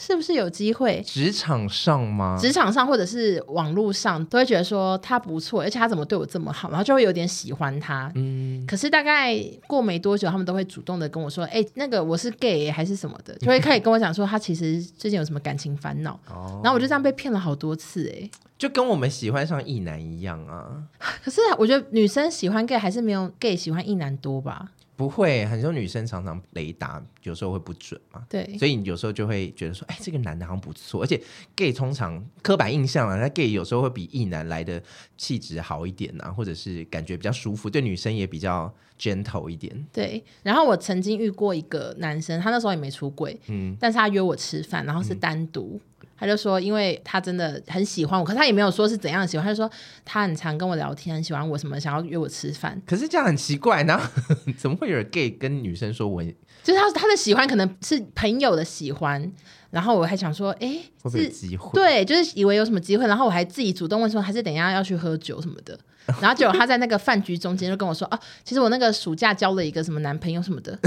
[0.05, 1.01] 是不是有机会？
[1.07, 2.37] 职场上吗？
[2.41, 8.11] 职场上或者是网络上，都会觉得说他不错，而且他怎么对我这么好，然后就会有点喜欢他。
[8.17, 9.38] 嗯，可是大概
[9.69, 16.19] 过没多久，他们都会主动的跟我说：“哎、欸，那个我是 gay 还是什么的？” 就会开始跟我讲说他其实最近有什么感情烦恼。
[16.29, 20.83] 哦，然后我就这样被骗了好多次，哎，就跟我们喜欢上异男一样啊。
[21.25, 24.69] 可是我觉得女生喜欢 gay 还是没有 gay 喜欢异男多吧？
[25.03, 31.21] 不会，很多女生常常雷达有时候会不准嘛，对，所以你有时候就会觉得说，哎，这个男的好像不错，而且
[31.57, 34.81] gay 通常刻板印象啊，那 gay 有时候会比异男来的
[35.17, 39.87] 气质好一点啊，或者是感觉比较舒服，对女生也比较 gentle 一点。
[39.93, 45.81] 对，然后我曾经遇过一个男生，他那时候也没出轨，嗯，但是他约我吃饭，然后是单独。
[46.01, 49.45] 嗯他就说，因为他真的很喜欢我，可是他也没有说是怎样喜欢。
[49.45, 49.69] 他就说
[50.05, 52.81] 他很常跟我聊天，很喜欢我什么，想要约我吃饭。
[52.87, 54.09] 可是这样很奇怪，然后
[54.57, 56.23] 怎么会有人 gay 跟女生说我？
[56.63, 59.33] 就是他他的喜欢可能是朋友的喜欢，
[59.71, 61.73] 然后我还想说，哎、欸，会不会有机会？
[61.75, 65.77] 对，就是以为有什么机会，然后我还自己主动问说，还是等一下要去喝酒什么的。
[66.21, 70.79] 然后结果他在那个饭局中间就跟我说，哦、啊，其实我那个暑假交了一个什么男朋友什么的。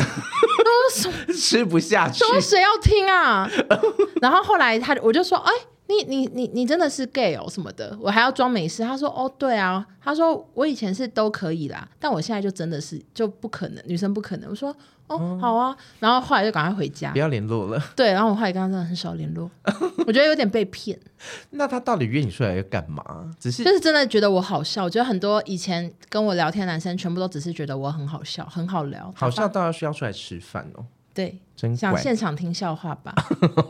[0.66, 3.50] 都 吃不下去，说谁要听啊？
[4.22, 5.52] 然后后来他我就说，哎，
[5.88, 8.84] 你你你你真的是 gay 哦什么的，我还要装没事。
[8.84, 14.50] 他说，哦对啊，他说我以前是都可以啦，但我现在就真的是就不可能，女生不可能。
[14.50, 14.76] 我说，
[15.08, 17.80] 哦好啊，然后后来就赶快回家，不要联络了。
[17.96, 19.50] 对，然后我后来跟他真的很少联络，
[20.08, 21.00] 我觉得有点被骗。
[21.52, 23.04] 那他到底约你出来要干嘛？
[23.40, 24.84] 只是就是真的觉得我好笑。
[24.86, 29.14] 我觉得很多以前跟我聊天男生，全部都只是觉得我很好笑，很好聊。
[29.16, 30.86] 好笑到要需要出来吃饭哦。
[31.16, 33.16] 对，想现场听笑话吧，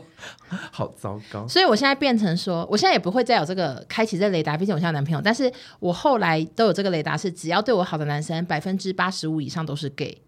[0.72, 1.46] 好糟糕。
[1.46, 5.20] 所以我现在变成说，我现在也不会再有这个开启这雷达，毕竟我现在男朋友。
[5.22, 10.20] 但是我后来都有这个雷达，是只要对我好的男生，百分之八十五以上都是 gay，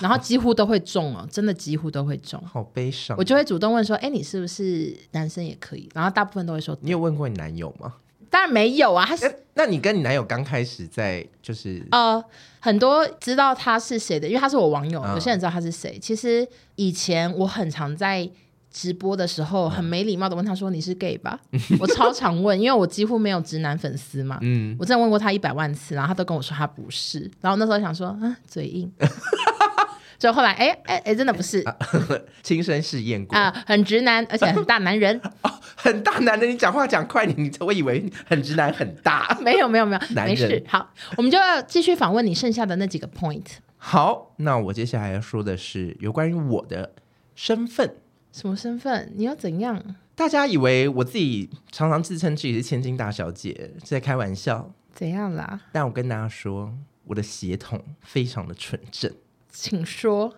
[0.00, 2.42] 然后几乎都会中哦，真的几乎都会中。
[2.46, 3.14] 好悲伤。
[3.18, 5.86] 我就会主动问说，哎，你是不是男生也可以？
[5.94, 7.96] 然后大部分都会说，你有问过你男友吗？
[8.32, 9.44] 当然没有啊，他是。
[9.54, 12.24] 那你跟你男友刚开始在就是呃，
[12.58, 15.98] 很多知道他是谁的，因为他是我网友，有些人知道他是谁。
[16.00, 18.26] 其实以前我很常在
[18.70, 21.38] 直播的时候很没礼貌的问他说：“你是 gay 吧？”
[21.78, 24.38] 我超常问，因为我几乎没有直男粉丝嘛。
[24.40, 27.30] 嗯，我真的问过他一百万次，然后他都跟我说他不是。
[27.42, 28.90] 然后那时候想说啊，嘴硬。
[30.22, 31.76] 就后来，哎哎哎，真的不是，啊、
[32.44, 36.48] 亲身试验过啊，很直男，而且很大男人， 哦、很大男人。
[36.48, 40.62] 你讲话讲快点，你我以为 很直男很大，没有没有没有，没事。
[40.68, 43.42] 好，我们就要继续访问你剩下的那几个 point。
[43.78, 46.92] 好，那我接下来要说的是有关于我的
[47.34, 47.96] 身份。
[48.30, 49.12] 什么身份？
[49.16, 49.96] 你要怎样？
[50.14, 54.72] 大家以为我自己常常自称自己是千金大小姐，是在开玩笑？
[54.94, 55.62] 怎样啦？
[55.72, 56.72] 但我跟大家说，
[57.06, 59.12] 我的血统非常的纯正。
[59.52, 60.34] 请说，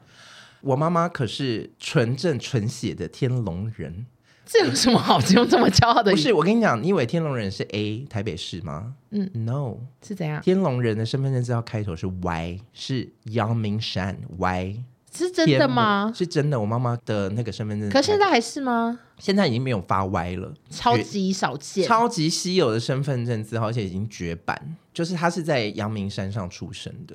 [0.60, 4.06] 我妈妈可是纯正纯血的天龙人，
[4.44, 6.10] 这有什么好用这么骄傲的？
[6.10, 8.94] 不是，我跟你讲，你以为天龙人是 A 台北市吗？
[9.10, 10.42] 嗯，No，是怎样？
[10.42, 16.12] 天龙人的身份证字号开头是 Y，是阳明山 Y，是真的吗？
[16.14, 18.98] 是真的，我妈妈的那个身份证，可现在还是吗？
[19.18, 27.14] 现在已经没有发 Y 了，超级少见，超级稀有的身份证字号，而且已经绝版，就是他是在阳明山上出生的。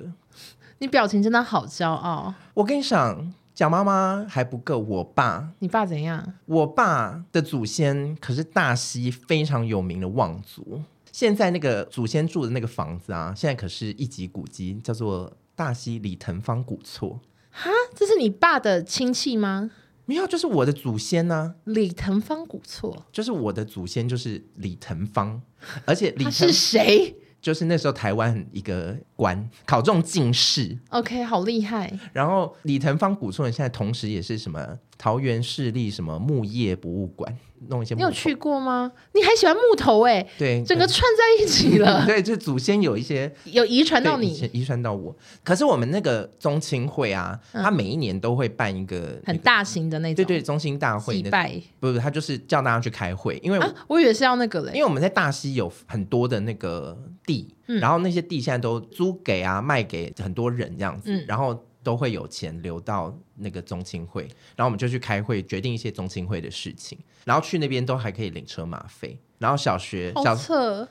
[0.80, 2.32] 你表情真的好骄傲。
[2.54, 6.34] 我跟你讲，蒋妈妈还不够，我爸，你爸怎样？
[6.46, 10.80] 我爸的祖先可是大溪非常有名的望族，
[11.12, 17.20] 现在那个祖先住的那个房子啊，现在可是一级古迹，叫做大溪李腾芳古厝。
[17.50, 19.70] 哈，这是你爸的亲戚吗？
[20.06, 21.54] 没有，就是我的祖先呢、啊。
[21.64, 25.42] 李腾芳古厝，就是我的祖先，就是李腾芳，
[25.84, 27.14] 而且李腾是谁？
[27.40, 31.98] 就是那时候台湾一个官考中进士，OK，好厉害。
[32.12, 37.34] 然后李腾芳古厝现在同时也是什么桃园市立什么木业博物馆。
[37.68, 38.90] 弄一些，你有去过吗？
[39.12, 40.26] 你还喜欢木头哎、欸？
[40.38, 42.04] 对，整个串在一起了。
[42.08, 45.14] 对，就祖先有一些 有遗传到你，遗传到我。
[45.44, 51.30] 可是我们那个宗亲会啊，他、嗯、每一年都会办一个、那个、很大型的那种，对对，宗亲大会的。
[51.30, 61.62] 拜不不，他就是叫大家去开会，因为我、啊、我以为是要那个嘞，因为我们在大溪有很多的那个地，嗯、然后那些地现在都租给啊，卖给很多人这样子，嗯、然后。
[61.82, 64.22] 都会有钱留到那个宗亲会，
[64.56, 69.18] 然后我们就去开会，决定一些宗亲会的事情，然后去那边都还可以领车马费。
[69.38, 70.36] 然后小学小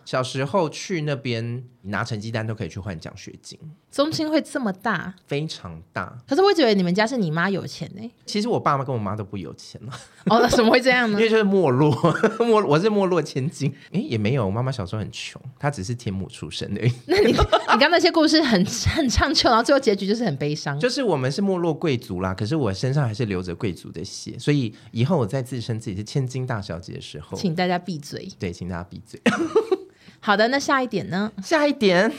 [0.04, 3.58] 小时候去那边拿成绩单都可以去换奖学金。
[3.92, 6.16] 中心会这么大，非常大。
[6.28, 8.12] 可是我觉得你们家是你妈有钱呢？
[8.26, 9.94] 其实我爸妈跟我妈都不有钱了。
[10.26, 11.18] 哦，那怎么会这样呢？
[11.18, 11.92] 因为就是没落，
[12.40, 13.74] 没我是没落千金。
[13.92, 16.82] 哎，也没有，我妈妈小时候很穷，她只是天母出生的。
[17.06, 20.80] 那你你刚刚那些故事很很唱秋，然后最后结局就是很悲伤。
[20.80, 28.30] 就是我们是没落贵族啦，可是我身上还是流着贵族的血，所以以后我在自称自己是千金大小姐的时候，请大家闭嘴。
[28.38, 29.20] 对，请大家闭嘴。
[30.20, 31.32] 好的，那下一点呢？
[31.44, 32.12] 下一点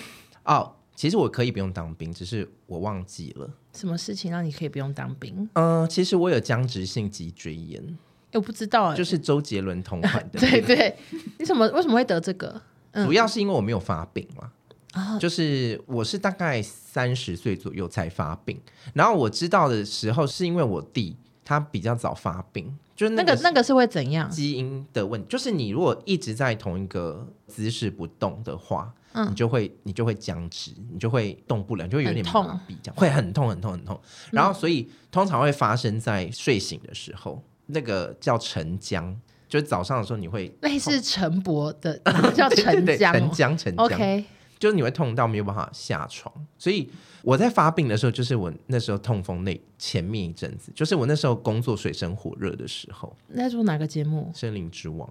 [0.44, 3.48] 哦，其实我可以不用当兵，只是我忘记了。
[3.72, 5.48] 什么事情让你可以不用当兵？
[5.52, 7.98] 嗯、呃，其实我有僵直性脊椎炎。
[8.32, 10.38] 我不知道啊，就是周杰伦同款的。
[10.40, 10.96] 对对，
[11.38, 12.60] 你怎么为什么会得这个？
[12.92, 14.50] 嗯、主要是因为我没有发病嘛。
[14.92, 18.60] 啊，就是我是大概三十岁左右才发病，
[18.92, 21.16] 然后我知道的时候是因为我弟
[21.50, 22.72] 他比较早发病。
[22.94, 24.30] 就是那个那个是会怎样？
[24.30, 32.30] 基因的问题，就是你如果一直在同一个姿势不动的话，嗯，你就会你就会僵直，你就会动不了，就会有点麻
[32.68, 33.98] 痹，这样会很痛很痛很痛。
[34.30, 41.98] 然后所以通常会发生在睡醒的时候，那个叫晨僵，就是早上的时候你会类似晨勃的
[42.36, 44.24] 叫晨僵，晨僵晨僵，OK，
[44.60, 46.88] 就是你会痛到没有办法下床，所以。
[47.22, 53.14] 我在发病的时候，就是我那时候痛风那前面一阵子，就是我那时候工作水深火热的时候。
[53.26, 54.30] 那做哪个节目？
[54.34, 55.06] 森林之王。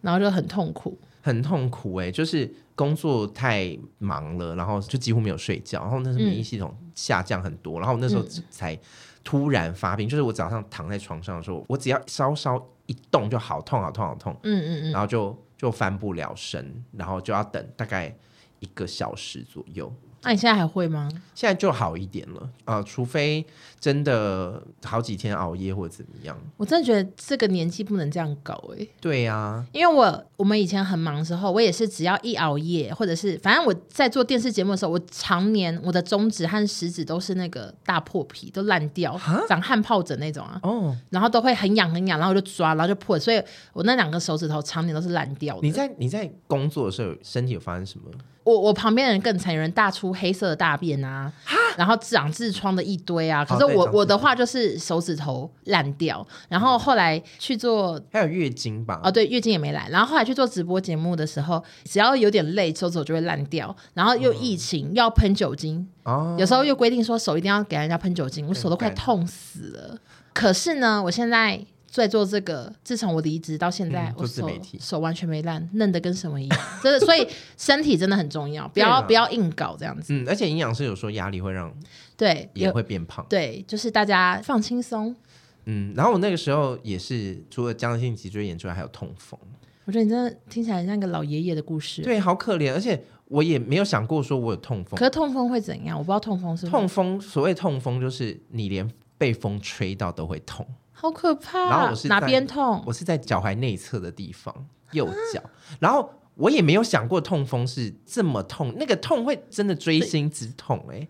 [0.00, 8.78] 然后就很痛苦，很痛苦哎、欸，就是工作太忙了，然后就几乎没有睡觉，然后那时候免疫系统下降很多，嗯、然后那时候才
[9.24, 10.08] 突然发病。
[10.08, 18.16] 就是我早上躺在床上的时候，我只要稍稍一动就好痛好痛好痛，嗯嗯嗯，然后就就翻不了身，然后就要等大概
[18.60, 19.92] 一个小时左右。
[20.20, 21.08] 那、啊、你现在还会吗？
[21.32, 23.46] 现在就好一点了，呃，除非
[23.78, 26.36] 真的好几天熬夜或者怎么样。
[26.56, 28.88] 我真的觉得这个年纪不能这样搞哎、欸。
[29.00, 39.16] 对呀、啊，因为我我们以前很忙的时候，我也是只要一熬夜，或者是反正我在做电视节目的时候，我常年我的中指和食指都是那个大破皮，都烂掉，
[39.48, 40.58] 长汗疱疹那种啊。
[40.64, 40.96] 哦。
[41.10, 43.40] 然后都会很痒很痒，然后我就抓，然后就破，所以
[43.72, 45.60] 我那两个手指头常年都是烂掉的。
[45.62, 48.10] 你在你在工作的时候，身体有发生什么？
[48.48, 51.30] 我我旁边的人更惨，有人大出黑色的大便啊，
[51.76, 53.44] 然后长痔疮的一堆啊。
[53.44, 59.02] 可是我、哦、我的话就是手指头烂掉，然后后来去做还有月经吧？
[59.04, 59.86] 哦，对，月经也没来。
[59.90, 63.76] 然后后来去做直播节目的时候，只要有点累，手指头就会烂掉。
[63.92, 69.88] 然后又疫情，又要喷酒精，哦、有时候又规定说手一定要给人家喷酒精，我手都快痛死了。
[69.92, 69.98] 嗯、
[70.32, 71.66] 可是呢，我现在。
[71.90, 74.48] 在做这个，自从我离职到现在，嗯、我手
[74.78, 76.60] 手完全没烂，嫩的跟什么一样。
[76.82, 80.12] 真的，所以身体真的很重要，不要不要硬搞这样子。
[80.12, 81.74] 嗯，而且营养师有说压力会让
[82.16, 83.24] 对也会变胖。
[83.28, 85.16] 对，就是大家放轻松。
[85.64, 89.38] 嗯，然后我那个时候也是除了僵性脊椎炎之外，还有痛风。
[89.84, 92.02] 我觉得你真的听起来像个老爷爷的故事。
[92.02, 94.98] 对，好可怜，而且我也没有想过说我有痛风。
[94.98, 95.96] 可是痛风会怎样？
[95.96, 97.18] 我不知道痛风是痛风。
[97.18, 100.66] 所谓痛风，就是你连被风吹到都会痛。
[101.00, 101.70] 好可怕！
[101.70, 102.82] 然后我是哪边痛？
[102.84, 104.52] 我是在脚踝内侧的地方，
[104.90, 105.40] 右脚。
[105.40, 111.08] 啊、 然后我也没有想过痛风是这么痛，那个痛会真的锥心之痛哎、欸！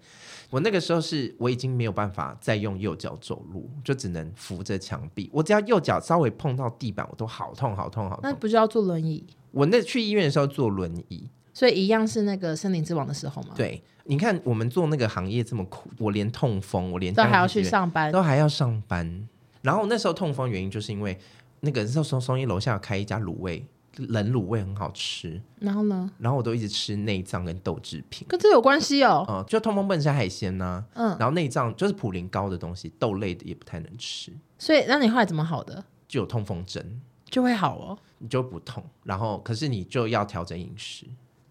[0.50, 5.30] 我那个时候是我已经没有办法再用右脚走路，就只能扶着墙壁。
[5.32, 8.20] 我只要右脚稍微碰到地板，我都好痛好痛好痛。
[8.22, 9.24] 那不就要坐轮椅？
[9.52, 13.54] 我那去医院的时候坐轮椅，所以一样是那个森林之王的时候吗？
[13.56, 19.26] 对，你看我们做那个行业这么苦，我连痛风，我连都还要去上班，都还要上班。
[19.68, 21.18] 然后那时候痛风原因就是因为
[21.60, 23.62] 那个时候松松一楼下有开一家卤味
[23.96, 25.38] 冷卤味很好吃。
[25.60, 26.10] 然后呢？
[26.16, 29.26] 然后我都一直吃内脏跟豆制品，跟这有关系哦。
[29.28, 30.84] 嗯，就痛风不能吃海鲜呐、啊。
[30.94, 34.32] 嗯，然后内脏就是普林高的东西，豆类的也不太能吃。
[34.58, 35.84] 所以，那你后来怎么好的？
[36.08, 38.82] 就有痛风针就会好哦，你就不痛。
[39.04, 41.04] 然后，可是你就要调整饮食。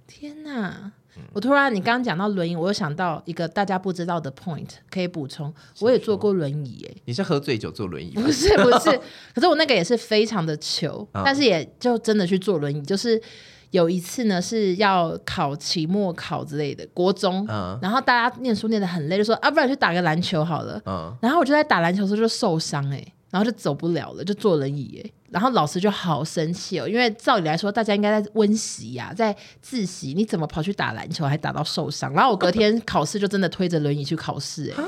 [0.07, 0.91] 天哪！
[1.33, 5.53] 我突然，你刚刚讲到轮椅，我又想到一个大家不知道的 point 可以补充。
[5.79, 8.11] 我也坐过轮椅，哎，你是喝醉酒坐轮椅？
[8.11, 8.99] 不是，不是。
[9.35, 12.81] 可是我那个也是非常的糗，嗯、但是也就真的去坐轮椅。
[12.81, 13.21] 就是
[13.71, 20.81] 有一次呢，是要考期末考之类的，国中，嗯、然后大家念书念得很累，就说啊，不然去打个篮球好了。
[20.85, 25.11] 嗯、然后我就在打篮球的时候就受伤，哎，然后就走不了了，就坐轮椅，哎。
[25.29, 32.13] 然后老师就好生气哦，因为照理来说，大家应该在温习呀，在自习，你怎么跑去打篮球，还打到受伤？
[32.13, 34.83] 然后我隔天考试就真的推着轮椅去考试，哎，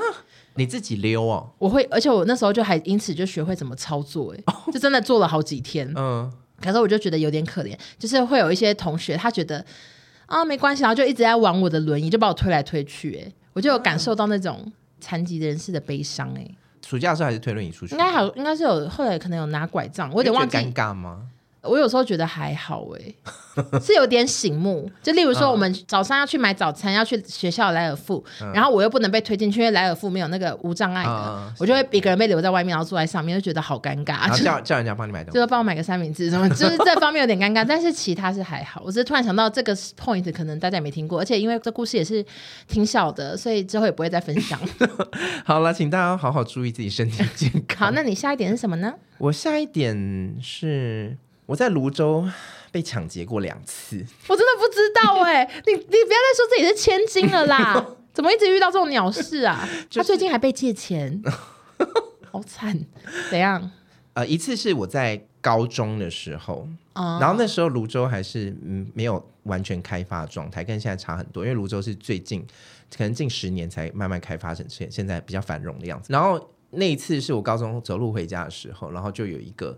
[0.54, 1.50] 你自己溜哦？
[1.58, 5.92] 我会，而且我那时候就还因此就学会怎么操作，哎，就真的做了好几天。
[5.94, 9.62] 嗯，可是我就觉得有点可怜，就是会有一些同学他觉得
[10.24, 16.50] 啊没关系，然后就一直在玩我的轮椅，就把我推来推去，哎，我就有感受到那种残疾人士的悲伤，哎。
[16.90, 17.94] 暑假的时候还是推轮椅出去？
[17.94, 18.88] 应该好，应该是有。
[18.88, 20.56] 后来可能有拿拐杖，我有点忘记。
[20.56, 21.22] 尴尬吗？
[21.62, 23.14] 我有时候觉得还好哎，
[23.80, 24.90] 是有点醒目。
[25.02, 34.20] 就例如说，我们早上要去买早餐，要去学校莱尔富，然后我又不能被推进去，因为莱尔富没有那个无障碍的，我就会一个人被留在外面，然后坐在上面，就觉得好尴尬。
[34.20, 37.64] 然后叫叫人家帮你买东西，就是帮我买个三明治什么， 就是这方面有点尴尬。
[37.66, 38.80] 但是其他是还好。
[38.84, 42.24] 我只是突然想到这个 point，可能大家也没听过，而且因为这故事也是
[42.66, 44.58] 挺小的，所以之后也不会再分享。
[45.44, 47.88] 好了，请大家好好注意自己身体健康。
[47.88, 48.94] 好，那你下一点是什么呢？
[49.18, 51.18] 我下一点是。
[51.50, 52.24] 我在泸州
[52.70, 53.96] 被抢劫过两次，
[54.28, 57.84] 我真的不知道哎、欸，你你不要再说自己是千金了啦，
[58.14, 59.68] 怎么一直遇到这种鸟事啊？
[59.90, 61.20] 就是、他最近还被借钱，
[62.30, 62.78] 好惨，
[63.28, 63.68] 怎样？
[64.12, 72.46] 呃，一次是我在高中的时候，哦、然后那时候泸州还是嗯没有完全开发状态，跟现在差很多，因为泸州是最近
[72.96, 76.12] 可能近十年才慢慢开发成现现在比较繁荣的样子。
[76.12, 79.76] 然后那一次是我高中走路回家的时候，然后就有一个。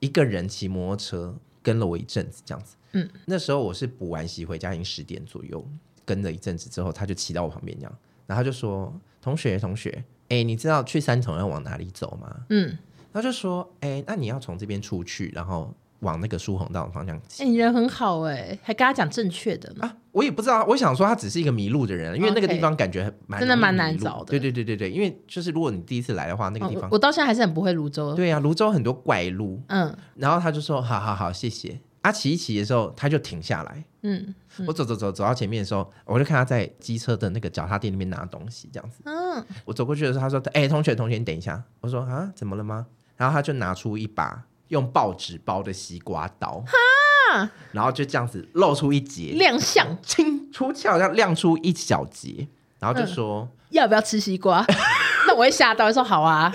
[0.00, 2.76] 一个人骑摩托车跟了我一阵子，这样子。
[2.92, 5.66] 嗯，那时候我是补完习回家，已经十点左右，
[6.04, 12.78] 跟了一阵子之后，他就骑到我旁边，这样，然后他就说：“同学，同学，哎，你知道去三重要往哪里走吗？”嗯，
[13.12, 17.42] 他就说：“哎，那你要从这边出去，然后。”往那个疏洪道的方向骑。
[17.42, 19.96] 哎、欸，你人很好哎、欸，还跟他讲正确的啊！
[20.12, 24.26] 我也不知道，我想说他只是一个迷路的人，因为那个地方感觉蛮真的蛮难找的。
[24.26, 28.14] 对对对对对，因为就是如果你第一次来的话，那个地方、哦、我，我到现在还是很不会泸州。
[28.14, 29.60] 对啊，泸州很多怪路。
[29.68, 33.84] 嗯，然后他就说：“好好好，谢谢。”他，骑一骑的时候，他就停下来。
[34.02, 39.02] 嗯，嗯我走走走走到前面的时候，我就看他在机车的那个脚踏垫里面拿东西，这样子。
[39.04, 42.86] 嗯，我走过去的时候，他说：“哎、欸，同学同学，你等一下。”我说：“啊，怎么了吗？”
[43.16, 44.44] 然后他就拿出一把。
[44.68, 52.46] 用报纸包的西瓜刀，哈，然后就这样子露出一截亮相，清出鞘，要亮出一小截，
[52.78, 54.64] 然后就说、嗯、要不要吃西瓜？
[55.26, 56.50] 那我会吓到，说好啊。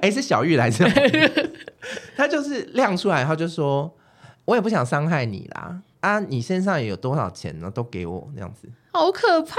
[0.00, 0.86] 哎、欸，是小玉来着，
[2.16, 3.90] 他就是亮出来，他就说，
[4.44, 7.70] 我也不想伤害你啦，啊，你身上也有多少钱呢？
[7.70, 9.56] 都给我那样子，好可怕。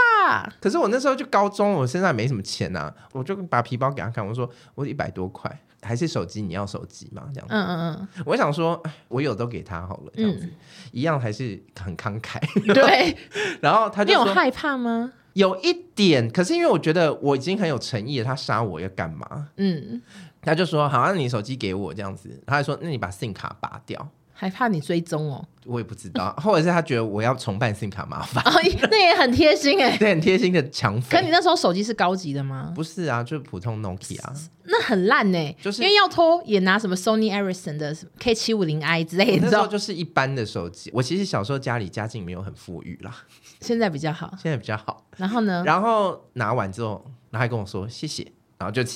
[0.60, 5.60] 可是我那时候就高中，我身上也没什么钱呐、啊，我就把皮包给他看，我说我一百多块。
[5.82, 7.24] 还是手机，你要手机嘛？
[7.34, 8.24] 这样子，嗯嗯嗯。
[8.26, 10.52] 我想说，我有都给他好了，这样子、嗯、
[10.92, 12.40] 一样还是很慷慨。
[12.74, 13.16] 对。
[13.62, 15.14] 然后他就说，你有害怕吗？
[15.34, 19.50] 有一点，可是因为我觉得我已经很有诚意了，他杀我要干嘛？
[19.58, 20.02] 嗯。
[20.40, 24.08] 他就说：“好，那你手机给我这样子。”他还说：“那你把 SIM 卡拔掉。”
[24.40, 25.44] 还怕你追踪哦？
[25.66, 28.62] 我也不知道， 或者是他觉得我要重办 SIM 卡麻烦，哦，
[28.92, 31.18] 那也很贴心哎， 对，很贴心的抢匪。
[31.18, 32.72] 可你那时候手机是高级的吗？
[32.76, 34.22] 不是啊，就是普通 Nokia，
[34.66, 40.92] 那很烂呢，就是因为要偷也拿什么 Sony Ericsson 的 K 七五零 I 之类的，你知道，就是一般的手机。
[40.94, 43.14] 我其实小时候家里家境没有很富裕啦，
[43.60, 45.04] 现在比较好，现在比较好。
[45.18, 45.64] 然后呢？
[45.66, 48.84] 然后拿完之后，然后还跟我说谢谢，然后就。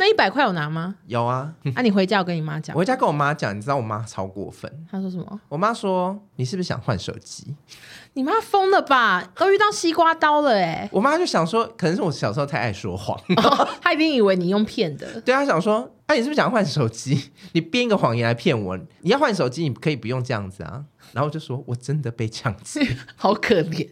[0.00, 0.94] 那一百块有拿吗？
[1.06, 1.52] 有啊。
[1.76, 2.74] 啊，你回家我跟你妈讲。
[2.74, 4.72] 我回家跟我妈讲，你知道我妈超过分。
[4.90, 5.40] 她说什么？
[5.46, 7.54] 我妈说：“你是不是想换手机？”
[8.14, 9.30] 你妈疯了吧？
[9.36, 10.88] 都遇到西瓜刀了哎！
[10.90, 15.06] 我妈就想说，可能是我小时候太爱说谎， 哦、她一定以为你用骗的。
[15.20, 17.30] 对，她想说：“哎、啊，你是不是想换手机？
[17.52, 18.78] 你编一个谎言来骗我？
[19.02, 20.82] 你要换手机，你可以不用这样子啊。”
[21.12, 23.86] 然后我就说：“我真的被抢劫，好可怜。”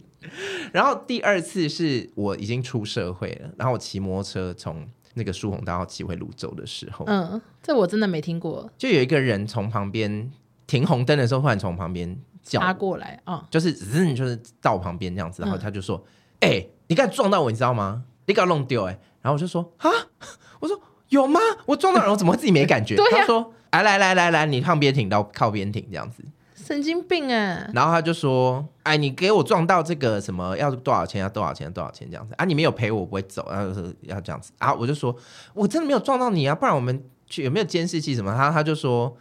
[0.72, 4.88] 然后第二次是我已经出社会了，然后我骑摩托车从。
[5.18, 8.70] 那个疏洪道要骑回泸州的时候，嗯，这我真的没听过。
[8.78, 10.30] 就有一个人从旁边
[10.66, 16.02] 停红灯的时候，忽然从旁边叫他过来，哦，就是嗯，就是到我旁边这样子，然后他就说
[16.40, 18.04] ：“哎、嗯欸，你刚才撞到我，你知道吗？
[18.26, 19.90] 你刚弄丢哎。”然后我就说：“啊，
[20.60, 21.40] 我说有吗？
[21.66, 26.24] 我撞到人，我怎么会自己没感觉？” 他说：“哎，来来来来，你靠边停到靠边停这样子。
[26.68, 27.66] 神经病啊！
[27.72, 31.18] 然后他就说：“哎，你给我撞到这个什么要多少钱？
[31.18, 31.72] 要多少钱？
[31.72, 32.06] 多少钱？
[32.10, 32.44] 这样子啊？
[32.44, 33.48] 你没有赔我，我不会走。
[33.50, 34.74] 然后是要这样子啊？
[34.74, 35.16] 我就说
[35.54, 36.54] 我真的没有撞到你啊！
[36.54, 38.34] 不然我们去有没有监视器什么？
[38.36, 39.16] 他他就说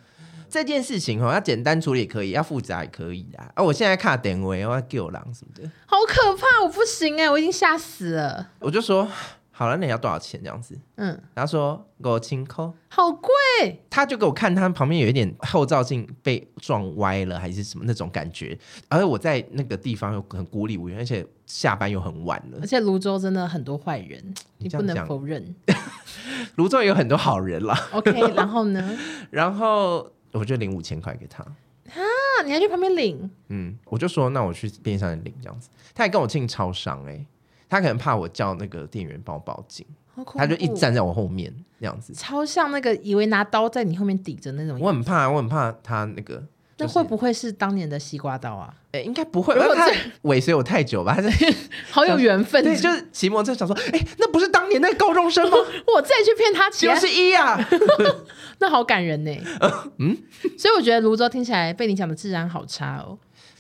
[0.50, 3.50] 这件事情哦，要简单处理也可以，要复杂也可以啊。
[3.56, 6.66] 啊，我现在看电话，我要救狼什么的，好可怕！
[6.66, 8.50] 我不行哎，我已经吓死了。
[8.60, 9.08] 我就说。”
[9.58, 10.80] 好了，那你要多少钱这样子？
[10.98, 13.32] 嗯，然后说给我清扣，好贵。
[13.90, 18.56] 他就给我看，他旁边有一点后照镜被撞歪了，还是什么那种感觉。
[18.88, 22.60] 而我在那个地方又很孤立无援，而且下班又很晚了。
[22.62, 24.24] 而且泸州真的很多坏人，
[24.60, 25.56] 你不能否认。
[26.56, 27.90] 泸州也有很多好人啦。
[27.94, 28.96] OK，然后呢？
[29.32, 31.44] 然后我就领五千块给他。
[31.44, 33.28] 啊，你还去旁边领？
[33.48, 35.70] 嗯，我就说那我去便利商店领这样子。
[35.96, 37.26] 他还跟我进超商哎、欸。
[37.70, 39.86] 他可能怕我叫那个店员帮我报警，
[40.36, 44.80] 他就一站在我后面那样子，超像那个以为拿刀在你后面抵着那种。
[44.80, 46.44] 我很怕，我很怕他那个。
[46.80, 48.72] 那会不会是当年的西瓜刀啊？
[48.92, 49.92] 哎，应该不会，因为他
[50.30, 51.12] 尾随我太久吧？
[51.12, 51.56] 还是
[51.90, 52.64] 好有缘分。
[52.64, 55.58] 对，就是骑摩托车想说，哎，那不是当年那个高中生吗？
[55.96, 57.60] 我再去骗他钱，就是一啊，
[58.60, 59.36] 那好感人呢。
[59.98, 60.16] 嗯，
[60.56, 63.18] 所以我觉得泸州听起来被你讲的治安好差哦。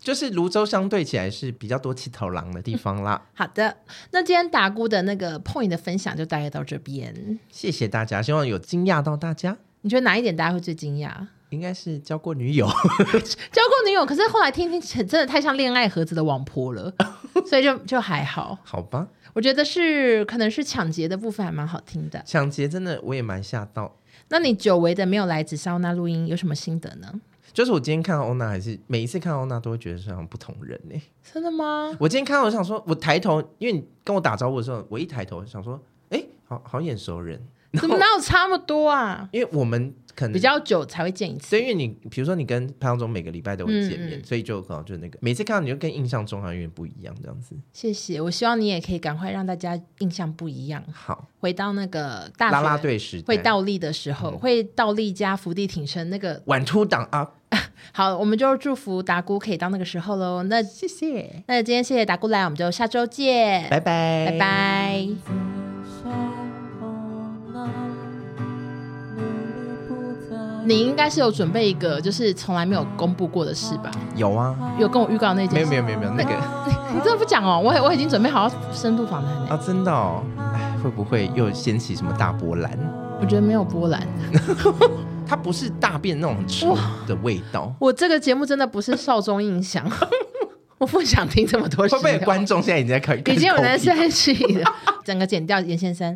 [0.07, 3.21] 就是泸州相对起来是比较多七头狼的地方啦。
[3.35, 3.75] 好的，
[4.11, 9.57] 那今天达姑的那个 point 的分享就大概到这边，谢谢大家，希望有惊讶到大家。
[9.81, 11.11] 你觉得哪一点大家会最惊讶？
[11.49, 12.65] 应该是交过女友，
[13.51, 16.93] 交过女友，可是后来听听真的太像恋爱盒子的网婆了，
[17.45, 18.57] 所以就就还好。
[18.63, 23.97] 好吧，我觉得是可能是抢劫的部分还蛮好听的，抢劫真的我也蛮吓到。
[24.29, 27.13] 那你久违的没有来紫砂那录音有什么心得呢？
[27.53, 31.01] 就是我今天看到欧娜，还是每一次看到欧娜都会觉得是像不同人呢、欸？
[31.33, 31.95] 真的吗？
[31.99, 35.79] 我今天看到，我想说，我抬头，因为你跟我打招呼的时候，我一抬头想说，
[36.09, 37.41] 哎、欸，好好眼熟人，
[37.73, 39.27] 怎么哪有差那么多啊？
[39.31, 39.93] 因为我们。
[40.17, 47.55] 可能比较久才会见一次，对，因为你比如说你跟潘彦宗每个礼拜都会见面，嗯嗯，所以就可能就那个每次看到你就跟印象中好像有点不一样这样子。
[47.71, 50.83] 谢谢，我希望你也可以赶快让大家印象不一样。
[50.91, 57.33] 好，回到那个大拉拉队时会倒立的时候，嗯、会倒立加伏地挺身那个晚出档啊。
[57.93, 60.41] 好，我们就祝福达姑可以到那个时候喽。
[60.43, 66.36] 那谢谢，那今天谢谢达姑来，我们就下周见，拜拜，拜拜。
[70.67, 73.89] 你应该是有准备一个，就是从来没有公布过的事吧？
[74.17, 75.69] 有啊，有跟我预告那件事。
[75.69, 76.35] 没有没有没有没有那个，
[76.93, 77.61] 你真的不讲哦？
[77.63, 79.59] 我我已经准备好要深度访谈了啊！
[79.65, 80.21] 真的哦，
[80.53, 82.77] 哎，会不会又掀起什么大波澜？
[83.21, 84.05] 我觉得没有波澜，
[85.25, 87.73] 它不是大便那种臭的味道。
[87.79, 89.89] 我这个节目真的不是少中印象，
[90.77, 91.95] 我不想听这么多事。
[91.95, 93.17] 会不会观众现在已经在看？
[93.33, 94.71] 已经有人生气了，
[95.05, 96.15] 整个剪掉严先生。